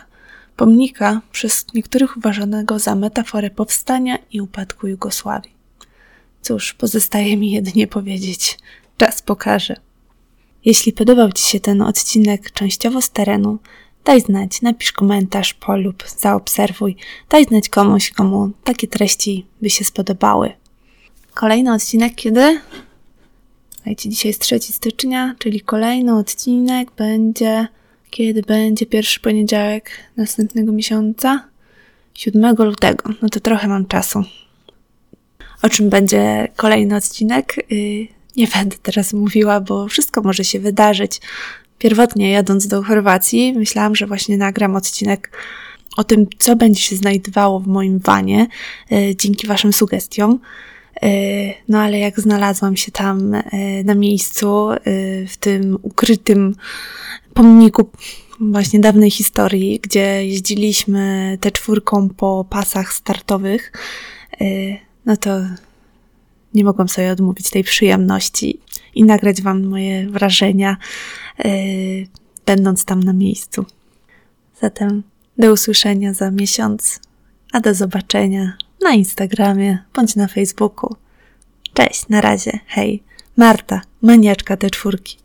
pomnika 0.55 1.21
przez 1.31 1.65
niektórych 1.73 2.17
uważanego 2.17 2.79
za 2.79 2.95
metaforę 2.95 3.49
powstania 3.49 4.17
i 4.31 4.41
upadku 4.41 4.87
Jugosławii. 4.87 5.57
Cóż, 6.41 6.73
pozostaje 6.73 7.37
mi 7.37 7.51
jedynie 7.51 7.87
powiedzieć, 7.87 8.59
czas 8.97 9.21
pokaże. 9.21 9.75
Jeśli 10.65 10.93
podobał 10.93 11.31
Ci 11.31 11.43
się 11.43 11.59
ten 11.59 11.81
odcinek 11.81 12.51
częściowo 12.51 13.01
z 13.01 13.09
terenu, 13.09 13.59
Daj 14.07 14.21
znać, 14.21 14.61
napisz 14.61 14.91
komentarz, 14.91 15.53
polub, 15.53 16.03
zaobserwuj. 16.17 16.95
Daj 17.29 17.45
znać 17.45 17.69
komuś, 17.69 18.11
komu 18.11 18.51
takie 18.63 18.87
treści 18.87 19.45
by 19.61 19.69
się 19.69 19.85
spodobały. 19.85 20.51
Kolejny 21.33 21.73
odcinek 21.73 22.15
kiedy? 22.15 22.59
Słuchajcie, 23.75 24.09
dzisiaj 24.09 24.29
jest 24.29 24.41
3 24.41 24.59
stycznia, 24.59 25.35
czyli 25.39 25.61
kolejny 25.61 26.17
odcinek 26.17 26.91
będzie, 26.91 27.67
kiedy 28.09 28.41
będzie 28.41 28.85
pierwszy 28.85 29.19
poniedziałek 29.19 29.89
następnego 30.17 30.71
miesiąca. 30.71 31.47
7 32.13 32.55
lutego. 32.55 33.09
No 33.21 33.29
to 33.29 33.39
trochę 33.39 33.67
mam 33.67 33.85
czasu. 33.85 34.23
O 35.61 35.69
czym 35.69 35.89
będzie 35.89 36.47
kolejny 36.55 36.95
odcinek? 36.95 37.55
Yy, 37.69 38.07
nie 38.37 38.47
będę 38.47 38.77
teraz 38.81 39.13
mówiła, 39.13 39.61
bo 39.61 39.87
wszystko 39.87 40.21
może 40.21 40.43
się 40.43 40.59
wydarzyć. 40.59 41.21
Pierwotnie 41.77 42.31
jadąc 42.31 42.67
do 42.67 42.83
Chorwacji, 42.83 43.53
myślałam, 43.53 43.95
że 43.95 44.07
właśnie 44.07 44.37
nagram 44.37 44.75
odcinek 44.75 45.31
o 45.97 46.03
tym, 46.03 46.27
co 46.39 46.55
będzie 46.55 46.81
się 46.81 46.95
znajdowało 46.95 47.59
w 47.59 47.67
moim 47.67 47.99
wanie 47.99 48.47
yy, 48.89 49.15
dzięki 49.15 49.47
Waszym 49.47 49.73
sugestiom. 49.73 50.39
Yy, 51.01 51.09
no 51.67 51.79
ale 51.79 51.99
jak 51.99 52.19
znalazłam 52.19 52.77
się 52.77 52.91
tam 52.91 53.31
yy, 53.31 53.83
na 53.83 53.95
miejscu, 53.95 54.67
w 55.27 55.37
tym 55.39 55.77
ukrytym 55.81 56.55
pomniku 57.33 57.89
właśnie 58.39 58.79
dawnej 58.79 59.11
historii, 59.11 59.79
gdzie 59.79 60.25
jeździliśmy 60.27 61.37
te 61.41 61.51
czwórką 61.51 62.09
po 62.09 62.45
pasach 62.49 62.93
startowych, 62.93 63.71
no 65.05 65.17
to 65.17 65.29
nie 66.53 66.63
mogłam 66.63 66.89
sobie 66.89 67.11
odmówić 67.11 67.49
tej 67.49 67.63
przyjemności 67.63 68.59
i 68.97 69.03
nagrać 69.03 69.41
Wam 69.41 69.63
moje 69.63 70.09
wrażenia, 70.09 70.77
będąc 72.45 72.85
tam 72.85 73.03
na 73.03 73.13
miejscu. 73.13 73.65
Zatem 74.61 75.03
do 75.37 75.53
usłyszenia 75.53 76.13
za 76.13 76.31
miesiąc, 76.31 76.99
a 77.53 77.59
do 77.59 77.73
zobaczenia 77.73 78.57
na 78.83 78.93
Instagramie 78.93 79.77
bądź 79.93 80.15
na 80.15 80.27
Facebooku. 80.27 80.95
Cześć, 81.73 82.09
na 82.09 82.21
razie, 82.21 82.59
hej, 82.67 83.03
Marta, 83.37 83.81
maniaczka 84.01 84.57
te 84.57 84.69
czwórki. 84.69 85.17